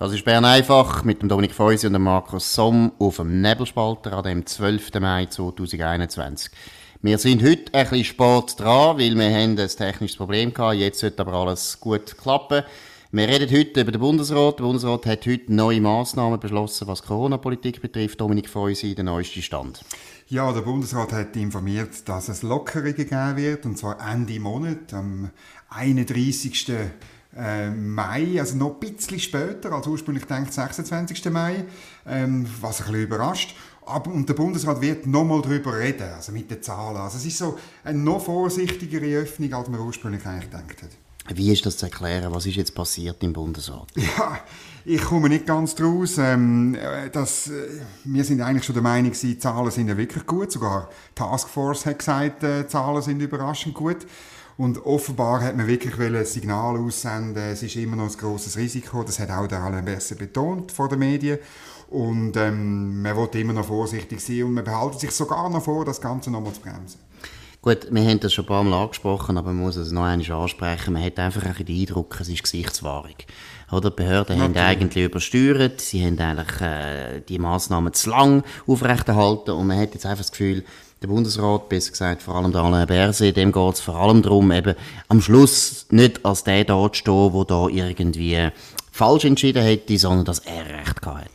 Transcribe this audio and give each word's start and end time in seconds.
Das 0.00 0.14
ist 0.14 0.24
Bern 0.24 0.46
einfach 0.46 1.04
mit 1.04 1.20
dem 1.20 1.28
Dominik 1.28 1.52
Feusi 1.52 1.86
und 1.86 1.92
dem 1.92 2.04
Markus 2.04 2.54
Somm 2.54 2.90
auf 2.98 3.16
dem 3.16 3.42
Nebelspalter 3.42 4.14
an 4.14 4.24
dem 4.24 4.46
12. 4.46 4.94
Mai 4.98 5.26
2021. 5.26 6.50
Wir 7.02 7.18
sind 7.18 7.42
heute 7.42 7.74
ein 7.74 7.86
bisschen 7.86 8.04
spät 8.04 8.58
dran, 8.58 8.96
weil 8.96 9.14
wir 9.14 9.28
haben 9.28 9.58
ein 9.58 9.68
technisches 9.68 10.16
Problem 10.16 10.54
gehabt. 10.54 10.76
Jetzt 10.76 11.00
sollte 11.00 11.20
aber 11.20 11.34
alles 11.34 11.78
gut 11.80 12.16
klappen. 12.16 12.62
Wir 13.12 13.28
reden 13.28 13.54
heute 13.54 13.82
über 13.82 13.92
den 13.92 14.00
Bundesrat. 14.00 14.58
Der 14.58 14.64
Bundesrat 14.64 15.04
hat 15.04 15.26
heute 15.26 15.52
neue 15.52 15.82
Massnahmen 15.82 16.40
beschlossen, 16.40 16.88
was 16.88 17.02
Corona-Politik 17.02 17.82
betrifft. 17.82 18.22
Dominik 18.22 18.48
Feusi, 18.48 18.94
der 18.94 19.04
neueste 19.04 19.42
Stand. 19.42 19.82
Ja, 20.28 20.50
der 20.50 20.62
Bundesrat 20.62 21.12
hat 21.12 21.36
informiert, 21.36 22.08
dass 22.08 22.30
es 22.30 22.42
Lockerungen 22.42 22.96
geben 22.96 23.36
wird, 23.36 23.66
und 23.66 23.76
zwar 23.76 23.98
Ende 24.10 24.40
Monat, 24.40 24.94
am 24.94 25.28
31 25.68 26.54
äh, 27.36 27.70
Mai, 27.70 28.40
also 28.40 28.56
noch 28.56 28.74
ein 28.74 28.80
bisschen 28.80 29.20
später 29.20 29.72
als 29.72 29.86
ursprünglich 29.86 30.26
gedacht, 30.26 30.52
26. 30.52 31.30
Mai, 31.30 31.64
ähm, 32.06 32.46
was 32.60 32.80
ein 32.80 32.86
bisschen 32.86 33.02
überrascht. 33.02 33.56
Aber, 33.86 34.12
und 34.12 34.28
der 34.28 34.34
Bundesrat 34.34 34.80
wird 34.80 35.06
nochmal 35.06 35.42
darüber 35.42 35.78
reden, 35.78 36.08
also 36.14 36.32
mit 36.32 36.50
den 36.50 36.62
Zahlen. 36.62 36.96
Also 36.96 37.18
es 37.18 37.26
ist 37.26 37.38
so 37.38 37.58
eine 37.82 37.98
noch 37.98 38.24
vorsichtigere 38.24 39.22
Öffnung, 39.22 39.52
als 39.52 39.68
man 39.68 39.80
ursprünglich 39.80 40.24
eigentlich 40.26 40.50
gedacht 40.50 40.82
hat. 40.82 40.90
Wie 41.36 41.52
ist 41.52 41.64
das 41.64 41.76
zu 41.76 41.86
erklären? 41.86 42.32
Was 42.32 42.46
ist 42.46 42.56
jetzt 42.56 42.74
passiert 42.74 43.22
im 43.22 43.32
Bundesrat? 43.32 43.88
Ja, 43.96 44.40
ich 44.84 45.02
komme 45.02 45.28
nicht 45.28 45.46
ganz 45.46 45.74
draus. 45.74 46.16
Ähm, 46.18 46.76
das, 47.12 47.48
äh, 47.48 47.80
wir 48.04 48.24
sind 48.24 48.40
eigentlich 48.40 48.64
schon 48.64 48.74
der 48.74 48.82
Meinung, 48.82 49.12
die 49.12 49.38
Zahlen 49.38 49.70
sind 49.70 49.88
ja 49.88 49.96
wirklich 49.96 50.26
gut. 50.26 50.50
Sogar 50.50 50.88
die 51.10 51.14
Taskforce 51.16 51.86
hat 51.86 51.98
gesagt, 51.98 52.42
die 52.42 52.66
Zahlen 52.66 53.02
sind 53.02 53.20
überraschend 53.20 53.74
gut. 53.74 53.98
Und 54.60 54.84
offenbar 54.84 55.40
hat 55.40 55.56
man 55.56 55.66
wirklich 55.68 55.98
ein 55.98 56.24
Signal 56.26 56.76
aussenden, 56.76 57.44
es 57.44 57.62
ist 57.62 57.76
immer 57.76 57.96
noch 57.96 58.10
ein 58.10 58.18
grosses 58.18 58.58
Risiko. 58.58 59.02
Das 59.02 59.18
hat 59.18 59.30
auch 59.30 59.46
der 59.46 59.62
Alain 59.62 59.86
Berset 59.86 60.18
betont 60.18 60.70
vor 60.70 60.90
den 60.90 60.98
Medien. 60.98 61.38
Und 61.88 62.36
ähm, 62.36 63.00
man 63.00 63.16
will 63.16 63.40
immer 63.40 63.54
noch 63.54 63.64
vorsichtig 63.64 64.20
sein 64.20 64.42
und 64.42 64.52
man 64.52 64.64
behaltet 64.64 65.00
sich 65.00 65.12
sogar 65.12 65.48
noch 65.48 65.64
vor, 65.64 65.86
das 65.86 65.98
Ganze 65.98 66.30
noch 66.30 66.42
mal 66.42 66.52
zu 66.52 66.60
bremsen. 66.60 67.00
Gut, 67.62 67.88
wir 67.90 68.02
haben 68.02 68.20
das 68.20 68.34
schon 68.34 68.44
ein 68.44 68.48
paar 68.48 68.62
Mal 68.62 68.82
angesprochen, 68.82 69.38
aber 69.38 69.54
man 69.54 69.64
muss 69.64 69.76
es 69.76 69.92
noch 69.92 70.04
einmal 70.04 70.30
ansprechen. 70.30 70.92
Man 70.92 71.04
hat 71.04 71.18
einfach 71.18 71.42
ein 71.42 71.64
den 71.64 71.80
Eindruck, 71.80 72.20
es 72.20 72.28
ist 72.28 72.42
Gesichtswahrung. 72.42 73.16
Oder? 73.72 73.88
Die 73.88 73.96
Behörden 73.96 74.38
Natürlich. 74.38 74.62
haben 74.62 74.70
eigentlich 74.70 75.04
übersteuert, 75.06 75.80
sie 75.80 76.04
haben 76.04 76.18
eigentlich 76.18 76.60
äh, 76.60 77.20
die 77.26 77.38
Massnahmen 77.38 77.94
zu 77.94 78.10
lang 78.10 78.42
aufrechterhalten 78.66 79.52
und 79.52 79.66
man 79.66 79.78
hat 79.78 79.94
jetzt 79.94 80.04
einfach 80.04 80.24
das 80.24 80.32
Gefühl, 80.32 80.64
der 81.02 81.08
Bundesrat, 81.08 81.68
besser 81.68 81.92
gesagt 81.92 82.22
vor 82.22 82.36
allem 82.36 82.52
der 82.52 82.60
Alain 82.60 82.86
Berset, 82.86 83.36
dem 83.36 83.52
geht 83.52 83.74
es 83.74 83.80
vor 83.80 83.96
allem 83.96 84.22
darum, 84.22 84.52
eben 84.52 84.74
am 85.08 85.22
Schluss 85.22 85.86
nicht 85.90 86.24
als 86.26 86.44
der 86.44 86.64
da 86.64 86.92
zu 86.92 86.98
stehen, 86.98 87.32
der 87.32 87.44
da 87.44 87.68
irgendwie 87.68 88.48
falsch 88.92 89.24
entschieden 89.24 89.62
hätte, 89.62 89.96
sondern 89.96 90.26
dass 90.26 90.40
er 90.40 90.66
Recht 90.66 91.00
gehabt 91.00 91.24
hat. 91.24 91.30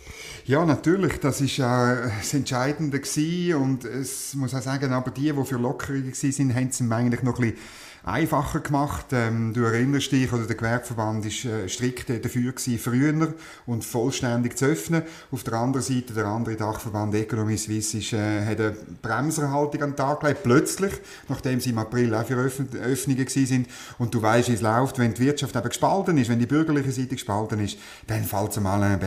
Ja, 0.46 0.64
natürlich, 0.64 1.20
das 1.20 1.42
ist 1.42 1.58
ja 1.58 1.96
das 2.20 2.32
Entscheidende 2.36 3.00
gewesen 3.00 3.56
und 3.56 3.86
es 3.86 4.36
muss 4.36 4.54
auch 4.54 4.62
sagen, 4.62 4.94
aber 4.94 5.10
die, 5.10 5.32
die 5.32 5.46
für 5.46 5.58
Lockerungen 5.58 6.14
waren, 6.14 6.56
haben 6.56 6.68
es 6.68 6.82
eigentlich 6.82 7.24
noch 7.24 7.40
ein 7.40 7.42
bisschen 7.42 7.58
einfacher 8.06 8.60
gemacht. 8.60 9.08
Ähm, 9.12 9.54
du 9.54 9.64
erinnerst 9.64 10.12
dich, 10.12 10.32
oder 10.32 10.46
der 10.46 10.56
Gewerbeverband 10.56 11.26
ist 11.26 11.44
äh, 11.46 11.68
strikt 11.68 12.10
dafür 12.10 12.52
gewesen, 12.52 12.80
früher 12.80 13.34
und 13.66 13.84
vollständig 13.84 14.58
zu 14.58 14.66
öffnen. 14.66 15.02
Auf 15.32 15.44
der 15.44 15.56
anderen 15.56 15.84
Seite, 15.84 16.14
der 16.14 16.26
andere 16.26 16.56
Dachverband 16.56 17.16
Economy 17.16 17.58
Suisse 17.58 17.98
ist, 17.98 18.14
äh, 18.14 18.46
hat 18.46 18.60
eine 18.60 18.76
Bremserhaltung 19.02 19.82
an 19.82 19.90
den 19.92 19.96
Tag 19.96 20.20
gelegt, 20.20 20.44
plötzlich, 20.44 20.94
nachdem 21.30 21.60
sie 21.60 21.72
im 21.72 21.80
April 21.80 22.14
auch 22.14 22.26
für 22.26 22.36
Öffn 22.36 22.70
Öffnungen 22.76 23.26
gewesen 23.26 23.46
sind. 23.46 23.68
Und 23.98 24.14
du 24.14 24.22
weißt, 24.22 24.50
wie 24.50 24.54
es 24.54 24.62
läuft, 24.62 25.00
wenn 25.00 25.14
die 25.14 25.22
Wirtschaft 25.22 25.56
eben 25.56 25.68
gespalten 25.68 26.18
ist, 26.18 26.30
wenn 26.30 26.40
die 26.40 26.46
bürgerliche 26.46 26.92
Seite 26.92 27.10
gespalten 27.10 27.60
ist, 27.60 27.78
dann 28.06 28.24
fällt 28.24 28.52
es 28.52 28.60
mal 28.60 29.00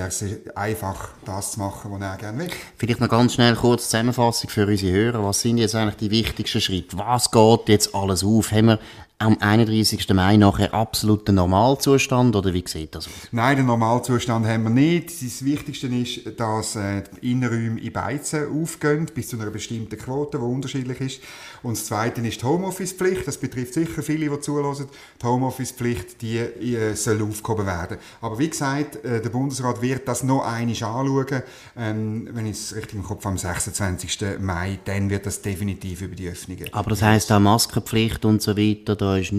einfach, 0.55 1.11
das 1.25 1.53
zu 1.53 1.61
machen, 1.61 1.93
was 1.93 2.01
er 2.01 2.17
gerne 2.17 2.39
will. 2.39 2.51
Vielleicht 2.77 3.01
noch 3.01 3.09
ganz 3.09 3.35
schnell 3.35 3.55
kurz 3.55 3.85
Zusammenfassung 3.85 4.51
für 4.51 4.67
unsere 4.67 4.93
Hörer. 4.93 5.25
Was 5.25 5.41
sind 5.41 5.59
jetzt 5.59 5.75
eigentlich 5.75 5.97
die 5.97 6.11
wichtigsten 6.11 6.61
Schritte? 6.61 6.99
Was 6.99 7.31
geht 7.31 7.69
jetzt 7.69 7.95
alles 7.95 8.25
auf? 8.25 8.51
Haben 8.51 8.67
wir 8.67 8.79
am 9.21 9.37
31. 9.41 10.09
Mai 10.15 10.37
nachher 10.37 10.73
absoluter 10.73 11.33
Normalzustand 11.33 12.37
oder 12.37 12.55
wie 12.55 12.63
sieht 12.65 12.95
das 12.95 13.07
aus? 13.07 13.13
Nein, 13.33 13.57
den 13.57 13.67
Normalzustand 13.67 14.47
haben 14.47 14.63
wir 14.63 14.71
nicht. 14.71 15.09
Das 15.09 15.45
Wichtigste 15.45 15.89
ist, 15.89 16.39
dass 16.39 16.77
äh, 16.77 17.03
die 17.21 17.33
Innenräume 17.33 17.81
in 17.81 17.93
Beizen 17.93 18.47
aufgehen, 18.49 19.07
bis 19.13 19.29
zu 19.29 19.37
einer 19.37 19.51
bestimmten 19.51 19.99
Quote, 19.99 20.39
die 20.39 20.45
unterschiedlich 20.45 21.01
ist. 21.01 21.21
Und 21.65 21.77
das 21.77 21.87
Zweite 21.87 22.21
ist 22.21 22.43
die 22.43 22.47
Homeoffice-Pflicht. 22.47 23.27
Das 23.27 23.39
betrifft 23.39 23.75
sicher 23.75 24.05
viele, 24.05 24.31
die 24.31 24.41
zulassen. 24.41 24.87
Die 25.21 25.27
Homeoffice-Pflicht, 25.27 26.23
die 26.23 26.39
äh, 26.39 26.95
soll 26.95 27.21
aufgehoben 27.21 27.67
werden. 27.67 27.99
Aber 28.21 28.39
wie 28.39 28.49
gesagt, 28.49 29.05
äh, 29.05 29.21
der 29.21 29.31
Bundesrat 29.31 29.83
wird 29.83 30.07
das 30.07 30.23
noch 30.23 30.45
einmal 30.45 30.69
anschauen. 30.69 31.43
Ähm, 31.77 32.29
wenn 32.33 32.47
ich 32.47 32.53
es 32.53 32.77
richtig 32.77 32.95
im 32.95 33.03
Kopf 33.03 33.25
habe, 33.25 33.33
am 33.33 33.39
26. 33.39 34.39
Mai, 34.41 34.79
dann 34.85 35.11
wird 35.11 35.27
das 35.27 35.43
definitiv 35.43 36.03
über 36.03 36.15
die 36.15 36.29
Öffnungen. 36.29 36.73
Aber 36.73 36.91
das 36.91 37.03
heisst 37.03 37.33
auch 37.33 37.41
Maskenpflicht 37.41 38.25
und 38.25 38.43
so 38.43 38.57
weiter, 38.57 38.95
ist 39.17 39.33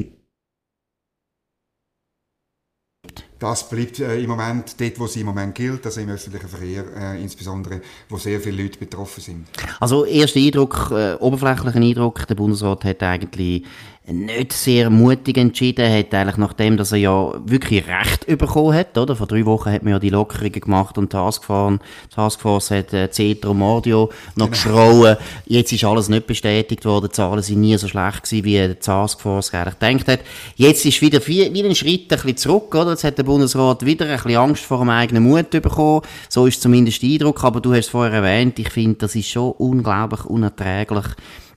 das 3.39 3.69
bleibt 3.69 3.99
äh, 3.99 4.19
im 4.19 4.29
Moment 4.29 4.75
dort, 4.79 4.99
wo 4.99 5.05
es 5.05 5.15
im 5.15 5.25
Moment 5.25 5.55
gilt, 5.55 5.85
also 5.85 6.01
im 6.01 6.09
öffentlichen 6.09 6.49
Verkehr, 6.49 6.83
äh, 6.95 7.21
insbesondere, 7.21 7.81
wo 8.09 8.17
sehr 8.17 8.39
viele 8.41 8.63
Leute 8.63 8.77
betroffen 8.77 9.21
sind. 9.21 9.47
Also 9.79 10.03
erster 10.03 10.39
Eindruck, 10.41 10.91
äh, 10.91 11.13
oberflächlichen 11.15 11.83
Eindruck, 11.83 12.27
der 12.27 12.35
Bundesrat 12.35 12.83
hat 12.83 13.01
eigentlich 13.01 13.63
nicht 14.11 14.53
sehr 14.53 14.89
mutig 14.89 15.37
entschieden, 15.37 15.91
hat 15.91 16.13
eigentlich 16.13 16.37
nachdem, 16.37 16.77
dass 16.77 16.91
er 16.91 16.97
ja 16.99 17.31
wirklich 17.45 17.85
Recht 17.87 18.25
bekommen 18.25 18.73
hat, 18.73 18.97
oder? 18.97 19.15
Vor 19.15 19.27
drei 19.27 19.45
Wochen 19.45 19.71
hat 19.71 19.83
man 19.83 19.93
ja 19.93 19.99
die 19.99 20.09
Lockerungen 20.09 20.59
gemacht 20.59 20.97
und 20.97 21.11
Taskforce, 21.11 21.79
Taskforce 22.13 22.71
hat 22.71 22.93
äh, 22.93 23.09
Cetra 23.11 23.53
Mordio 23.53 24.09
noch 24.35 24.45
genau. 24.45 24.49
geschrauen. 24.49 25.17
Jetzt 25.45 25.71
ist 25.71 25.83
alles 25.83 26.09
nicht 26.09 26.27
bestätigt 26.27 26.85
worden, 26.85 27.07
die 27.07 27.15
Zahlen 27.15 27.41
sind 27.41 27.61
nie 27.61 27.77
so 27.77 27.87
schlecht 27.87 28.23
gewesen, 28.23 28.45
wie 28.45 28.67
die 28.67 28.75
Taskforce 28.75 29.53
eigentlich 29.53 29.79
gedacht 29.79 30.07
hat. 30.07 30.19
Jetzt 30.55 30.85
ist 30.85 31.01
wieder 31.01 31.25
wie, 31.27 31.53
wie 31.53 31.63
ein 31.63 31.75
Schritt 31.75 32.11
ein 32.11 32.19
bisschen 32.19 32.37
zurück, 32.37 32.73
oder? 32.75 32.91
Jetzt 32.91 33.03
hat 33.03 33.17
der 33.17 33.23
Bundesrat 33.23 33.85
wieder 33.85 34.05
ein 34.05 34.15
bisschen 34.15 34.37
Angst 34.37 34.63
vor 34.63 34.79
dem 34.79 34.89
eigenen 34.89 35.23
Mut 35.23 35.49
bekommen. 35.49 36.01
So 36.27 36.45
ist 36.45 36.61
zumindest 36.61 37.01
der 37.01 37.09
Eindruck, 37.09 37.43
aber 37.43 37.61
du 37.61 37.71
hast 37.71 37.85
es 37.85 37.89
vorher 37.89 38.13
erwähnt, 38.13 38.59
ich 38.59 38.69
finde, 38.69 38.97
das 38.99 39.15
ist 39.15 39.29
schon 39.29 39.51
unglaublich 39.51 40.25
unerträglich, 40.25 41.05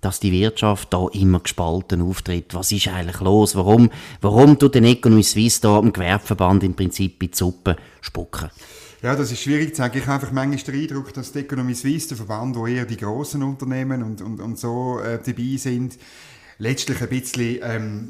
dass 0.02 0.20
die 0.20 0.32
Wirtschaft 0.32 0.92
da 0.92 1.06
immer 1.12 1.40
gespalten 1.40 2.02
auftritt. 2.02 2.52
Was 2.54 2.72
ist 2.72 2.88
eigentlich 2.88 3.20
los? 3.20 3.56
Warum, 3.56 3.88
warum 4.20 4.58
tut 4.58 4.74
der 4.74 4.82
Economy 4.82 5.22
Suisse 5.22 5.60
da 5.62 5.78
am 5.78 5.92
Gewerbeverband 5.92 6.64
im 6.64 6.74
Prinzip 6.74 7.22
in 7.22 7.30
die 7.30 7.36
Suppe 7.36 7.76
spucken? 8.02 8.50
Ja, 9.00 9.16
das 9.16 9.32
ist 9.32 9.40
schwierig 9.40 9.70
zu 9.70 9.78
sagen. 9.78 9.96
Ich 9.96 10.06
habe 10.06 10.14
einfach 10.14 10.32
manchmal 10.32 10.74
den 10.74 10.82
Eindruck, 10.82 11.14
dass 11.14 11.32
die 11.32 11.40
Economy 11.40 11.74
Suisse, 11.74 12.08
der 12.08 12.16
Verband, 12.16 12.56
wo 12.56 12.66
eher 12.66 12.84
die 12.84 12.96
grossen 12.96 13.42
Unternehmen 13.42 14.02
und, 14.02 14.20
und, 14.22 14.40
und 14.40 14.58
so 14.58 14.98
äh, 15.00 15.18
dabei 15.24 15.56
sind, 15.56 15.98
letztlich 16.58 17.00
ein 17.00 17.08
bisschen 17.08 17.58
ähm, 17.62 18.08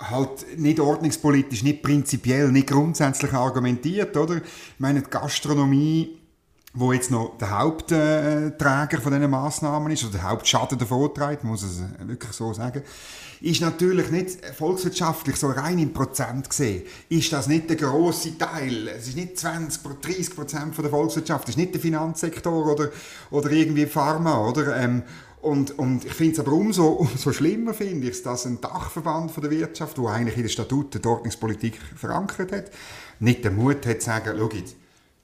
halt 0.00 0.58
nicht 0.58 0.80
ordnungspolitisch, 0.80 1.62
nicht 1.62 1.82
prinzipiell, 1.82 2.50
nicht 2.50 2.68
grundsätzlich 2.68 3.32
argumentiert, 3.32 4.16
oder? 4.16 4.36
Ich 4.36 4.42
meine, 4.78 5.02
die 5.02 5.10
Gastronomie 5.10 6.17
wo 6.78 6.92
jetzt 6.92 7.10
noch 7.10 7.36
der 7.38 7.58
Hauptträger 7.58 9.00
von 9.00 9.12
diesen 9.12 9.30
Massnahmen 9.30 9.90
ist, 9.90 10.04
oder 10.04 10.12
der 10.12 10.22
Hauptschaden 10.22 10.78
davon 10.78 11.12
trägt, 11.12 11.42
muss 11.42 11.64
es 11.64 11.82
wirklich 12.06 12.32
so 12.32 12.52
sagen, 12.52 12.82
ist 13.40 13.60
natürlich 13.60 14.10
nicht 14.10 14.44
volkswirtschaftlich 14.56 15.36
so 15.36 15.48
rein 15.48 15.80
im 15.80 15.92
Prozent 15.92 16.48
gesehen, 16.48 16.84
ist 17.08 17.32
das 17.32 17.48
nicht 17.48 17.68
der 17.68 17.76
große 17.76 18.38
Teil. 18.38 18.88
Es 18.88 19.08
ist 19.08 19.16
nicht 19.16 19.38
20, 19.38 19.82
30 20.00 20.36
Prozent 20.36 20.74
von 20.74 20.82
der 20.82 20.90
Volkswirtschaft, 20.92 21.48
es 21.48 21.50
ist 21.50 21.58
nicht 21.58 21.74
der 21.74 21.80
Finanzsektor 21.80 22.66
oder, 22.66 22.90
oder 23.32 23.50
irgendwie 23.50 23.86
Pharma, 23.86 24.46
oder? 24.48 24.76
Ähm, 24.76 25.02
und, 25.40 25.76
und 25.78 26.04
ich 26.04 26.14
finde 26.14 26.34
es 26.34 26.40
aber 26.40 26.52
umso, 26.52 26.86
umso 26.92 27.32
schlimmer, 27.32 27.74
finde 27.74 28.08
ich, 28.08 28.22
dass 28.22 28.46
ein 28.46 28.60
Dachverband 28.60 29.32
von 29.32 29.42
der 29.42 29.50
Wirtschaft, 29.50 29.98
der 29.98 30.06
eigentlich 30.06 30.36
in 30.36 30.42
den 30.42 30.50
Statuten 30.50 31.02
die 31.02 31.08
Ordnungspolitik 31.08 31.80
verankert 31.96 32.52
hat, 32.52 32.70
nicht 33.18 33.44
den 33.44 33.56
Mut 33.56 33.84
hat 33.84 34.00
zu 34.00 34.06
sagen, 34.06 34.36
schau 34.38 34.48
die 34.48 34.64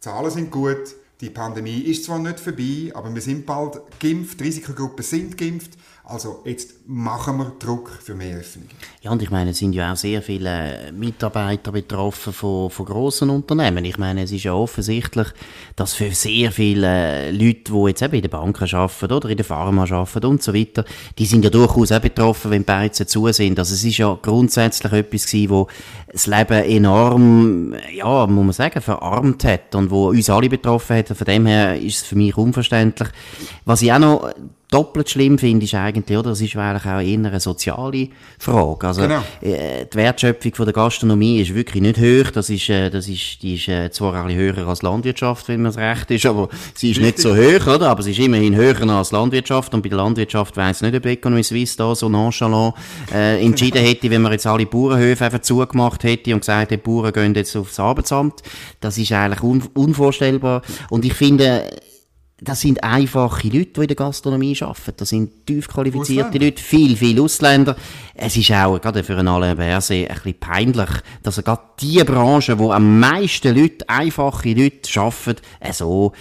Zahlen 0.01 0.31
sind 0.31 0.51
gut, 0.51 0.97
die 1.21 1.31
Pandemie 1.31 1.81
ist 1.81 2.05
zwar 2.05 2.19
nicht 2.19 2.41
vorbei, 2.41 2.91
aber 2.95 3.15
wir 3.15 3.23
sind 3.23 3.47
bald 3.47 3.81
geimpft, 4.01 4.41
die 4.41 4.45
Risikogruppen 4.45 5.05
sind 5.05 5.39
geimpft. 5.39 5.73
Also 6.07 6.43
jetzt 6.45 6.87
machen 6.87 7.39
wir 7.39 7.53
Druck 7.59 7.89
für 8.03 8.15
mehr 8.15 8.37
Öffnung. 8.37 8.67
Ja, 9.01 9.11
und 9.11 9.23
ich 9.23 9.31
meine, 9.31 9.53
es 9.53 9.59
sind 9.59 9.73
ja 9.73 9.91
auch 9.91 9.97
sehr 9.97 10.21
viele 10.21 10.93
Mitarbeiter 10.93 11.73
betroffen 11.73 12.35
von, 12.35 12.69
von 12.69 12.85
grossen 12.85 13.31
Unternehmen. 13.31 13.87
Ich 13.87 13.97
meine, 13.97 14.25
es 14.25 14.31
ist 14.31 14.45
ja 14.45 14.53
offensichtlich, 14.53 15.29
dass 15.77 15.95
für 15.95 16.11
sehr 16.11 16.53
viele 16.53 17.31
Leute, 17.31 17.73
die 17.73 17.89
jetzt 17.89 18.03
eben 18.03 18.17
in 18.17 18.21
den 18.21 18.31
Banken 18.31 18.75
arbeiten 18.75 19.13
oder 19.13 19.31
in 19.31 19.39
der 19.39 19.47
Pharma 19.47 19.85
arbeiten 19.85 20.27
und 20.27 20.43
so 20.43 20.53
weiter, 20.53 20.85
die 21.17 21.25
sind 21.25 21.43
ja 21.43 21.49
durchaus 21.49 21.91
auch 21.91 22.01
betroffen, 22.01 22.51
wenn 22.51 22.65
Beizen 22.65 23.09
zu 23.09 23.33
sind. 23.33 23.59
Also 23.59 23.73
es 23.73 23.83
ist 23.83 23.97
ja 23.97 24.19
grundsätzlich 24.21 24.93
etwas 24.93 25.25
gewesen, 25.25 25.49
wo 25.49 25.69
das 26.13 26.27
Leben 26.27 26.65
enorm, 26.65 27.75
ja, 27.95 28.27
muss 28.27 28.45
man 28.45 28.53
sagen, 28.53 28.83
verarmt 28.83 29.43
hat 29.45 29.75
und 29.75 29.91
wo 29.91 30.09
uns 30.11 30.29
alle 30.29 30.51
betroffen 30.51 30.99
hat. 30.99 31.14
Von 31.15 31.25
dem 31.25 31.47
her 31.47 31.79
ist 31.81 32.03
es 32.03 32.03
für 32.03 32.17
mich 32.17 32.37
unverständlich. 32.37 33.09
Was 33.65 33.83
ich 33.83 33.93
auch 33.93 33.99
noch 33.99 34.33
doppelt 34.75 35.09
schlimm 35.09 35.39
finde, 35.39 35.65
ist 35.65 35.75
eigentlich, 35.75 36.19
oder? 36.19 36.31
Das 36.31 36.41
ist 36.41 36.57
eigentlich 36.57 36.85
auch 36.85 37.01
eher 37.01 37.19
eine 37.19 37.39
soziale 37.39 38.09
Frage. 38.41 38.87
Also, 38.89 39.03
genau. 39.03 39.23
äh, 39.41 39.87
die 39.87 39.97
Wertschöpfung 39.97 40.53
von 40.53 40.67
der 40.67 40.73
Gastronomie 40.73 41.41
ist 41.41 41.55
wirklich 41.55 41.81
nicht 41.81 41.99
hoch. 41.99 42.33
Das 42.33 42.51
ist, 42.51 42.69
äh, 42.69 42.91
das 42.91 43.09
ist, 43.09 43.41
die 43.43 43.55
ist 43.55 43.69
äh, 43.69 43.93
zwar 43.93 44.15
ein 44.15 44.27
bisschen 44.27 44.57
höher 44.57 44.67
als 44.67 44.83
Landwirtschaft, 44.83 45.47
wenn 45.47 45.63
man 45.63 45.71
es 45.71 45.77
recht 45.77 46.11
ist, 46.11 46.27
aber 46.27 46.49
sie 46.75 46.91
ist 46.91 46.99
Richtig. 46.99 47.05
nicht 47.05 47.19
so 47.21 47.37
hoch, 47.37 47.73
oder? 47.73 47.89
Aber 47.89 48.03
sie 48.03 48.11
ist 48.11 48.19
immerhin 48.19 48.57
höher 48.57 48.89
als 48.91 49.13
Landwirtschaft. 49.13 49.73
Und 49.75 49.83
bei 49.83 49.91
der 49.91 49.99
Landwirtschaft 49.99 50.57
weiss 50.57 50.83
nicht, 50.83 50.97
ob 50.97 51.07
Economy 51.07 51.45
Suisse 51.45 51.77
da 51.77 51.95
so 51.95 52.09
nonchalant 52.09 52.75
äh, 53.13 53.45
entschieden 53.45 53.81
hätte, 53.85 54.11
wenn 54.11 54.23
man 54.23 54.33
jetzt 54.33 54.47
alle 54.47 54.67
Bauernhöfe 54.67 55.25
einfach 55.25 55.43
zugemacht 55.43 56.03
hätte 56.03 56.35
und 56.35 56.41
gesagt 56.41 56.73
hätte, 56.73 56.79
die 56.79 56.83
Bauern 56.83 57.13
gehen 57.13 57.35
jetzt 57.37 57.55
aufs 57.55 57.79
Arbeitsamt. 57.79 58.43
Das 58.81 58.99
ist 58.99 59.13
eigentlich 59.13 59.43
un 59.45 59.63
unvorstellbar. 59.75 60.63
Und 60.91 61.05
ich 61.05 61.15
finde, 61.15 61.63
das 62.41 62.61
sind 62.61 62.83
einfache 62.83 63.47
Leute, 63.49 63.67
die 63.67 63.81
in 63.81 63.87
der 63.87 63.97
Gastronomie 63.97 64.57
arbeiten. 64.61 64.95
Das 64.97 65.09
sind 65.09 65.47
tief 65.47 65.69
qualifizierte 65.69 66.27
Ausländer. 66.27 66.45
Leute, 66.47 66.63
viel, 66.63 66.97
viel 66.97 67.21
Ausländer. 67.21 67.77
Es 68.15 68.37
ist 68.37 68.51
auch, 68.51 68.81
gerade 68.81 69.05
für 69.05 69.17
einen 69.17 69.29
Alain 69.29 69.57
Berset, 69.57 70.11
ein 70.11 70.15
bisschen 70.17 70.41
peinlich, 70.41 70.91
dass 71.23 71.37
er 71.37 71.45
gerade 71.45 71.63
die 71.81 72.03
Branche, 72.03 72.59
wo 72.59 72.73
am 72.73 72.99
meisten 72.99 73.57
Leute, 73.57 73.89
einfache 73.89 74.53
Leute 74.53 75.01
arbeiten, 75.01 75.41
so, 75.73 76.13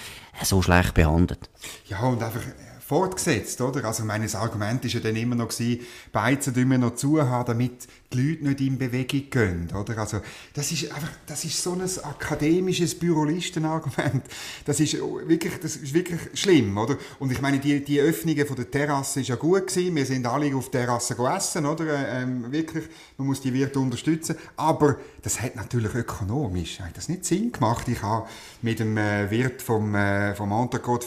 so 0.44 0.62
schlecht 0.62 0.94
behandelt. 0.94 1.50
Ja, 1.88 2.01
und 2.01 2.21
einfach, 2.21 2.42
fortgesetzt, 2.85 3.62
oder? 3.62 3.85
Also, 3.85 4.03
mein 4.03 4.33
Argument 4.35 4.83
ist 4.85 4.94
ja 4.94 5.00
dann 5.00 5.15
immer 5.15 5.35
noch 5.35 5.50
gewesen, 5.50 5.81
Beizen 6.12 6.56
immer 6.56 6.77
noch 6.77 6.95
zuhaben, 6.95 7.47
damit 7.47 7.88
die 8.12 8.21
Leute 8.21 8.44
nicht 8.47 8.62
in 8.62 8.77
Bewegung 8.77 9.30
gehen, 9.30 9.69
oder? 9.75 9.97
Also, 9.97 10.21
das 10.53 10.71
ist 10.71 10.91
einfach, 10.91 11.09
das 11.25 11.45
ist 11.45 11.62
so 11.62 11.74
ein 11.74 11.81
akademisches 11.81 12.95
Bürolistenargument. 12.95 14.24
Das 14.65 14.80
ist 14.80 14.97
wirklich, 15.25 15.59
das 15.59 15.75
ist 15.75 15.94
wirklich 15.94 16.19
schlimm, 16.33 16.77
oder? 16.77 16.97
Und 17.19 17.31
ich 17.31 17.41
meine, 17.41 17.59
die, 17.59 17.83
die 17.83 18.00
Öffnungen 18.00 18.45
von 18.45 18.56
der 18.56 18.69
Terrasse 18.69 19.21
ist 19.21 19.29
ja 19.29 19.36
gut 19.36 19.68
gewesen. 19.68 19.95
Wir 19.95 20.06
sind 20.06 20.25
alle 20.25 20.56
auf 20.56 20.69
der 20.69 20.86
Terrasse 20.86 21.15
gegessen, 21.15 21.65
oder? 21.65 21.86
Ähm, 22.07 22.51
wirklich, 22.51 22.86
man 23.18 23.27
muss 23.27 23.41
die 23.41 23.53
Wirte 23.53 23.79
unterstützen. 23.79 24.36
Aber 24.56 24.97
das 25.21 25.41
hat 25.41 25.56
natürlich 25.56 25.94
ökonomisch, 25.95 26.79
hat 26.79 26.97
das 26.97 27.09
nicht 27.09 27.25
Sinn 27.25 27.51
gemacht. 27.51 27.88
Ich 27.88 28.01
habe 28.01 28.27
mit 28.62 28.79
dem 28.79 28.97
äh, 28.97 29.29
Wirt 29.31 29.62
vom, 29.62 29.95
äh, 29.95 30.36
vom 30.36 30.51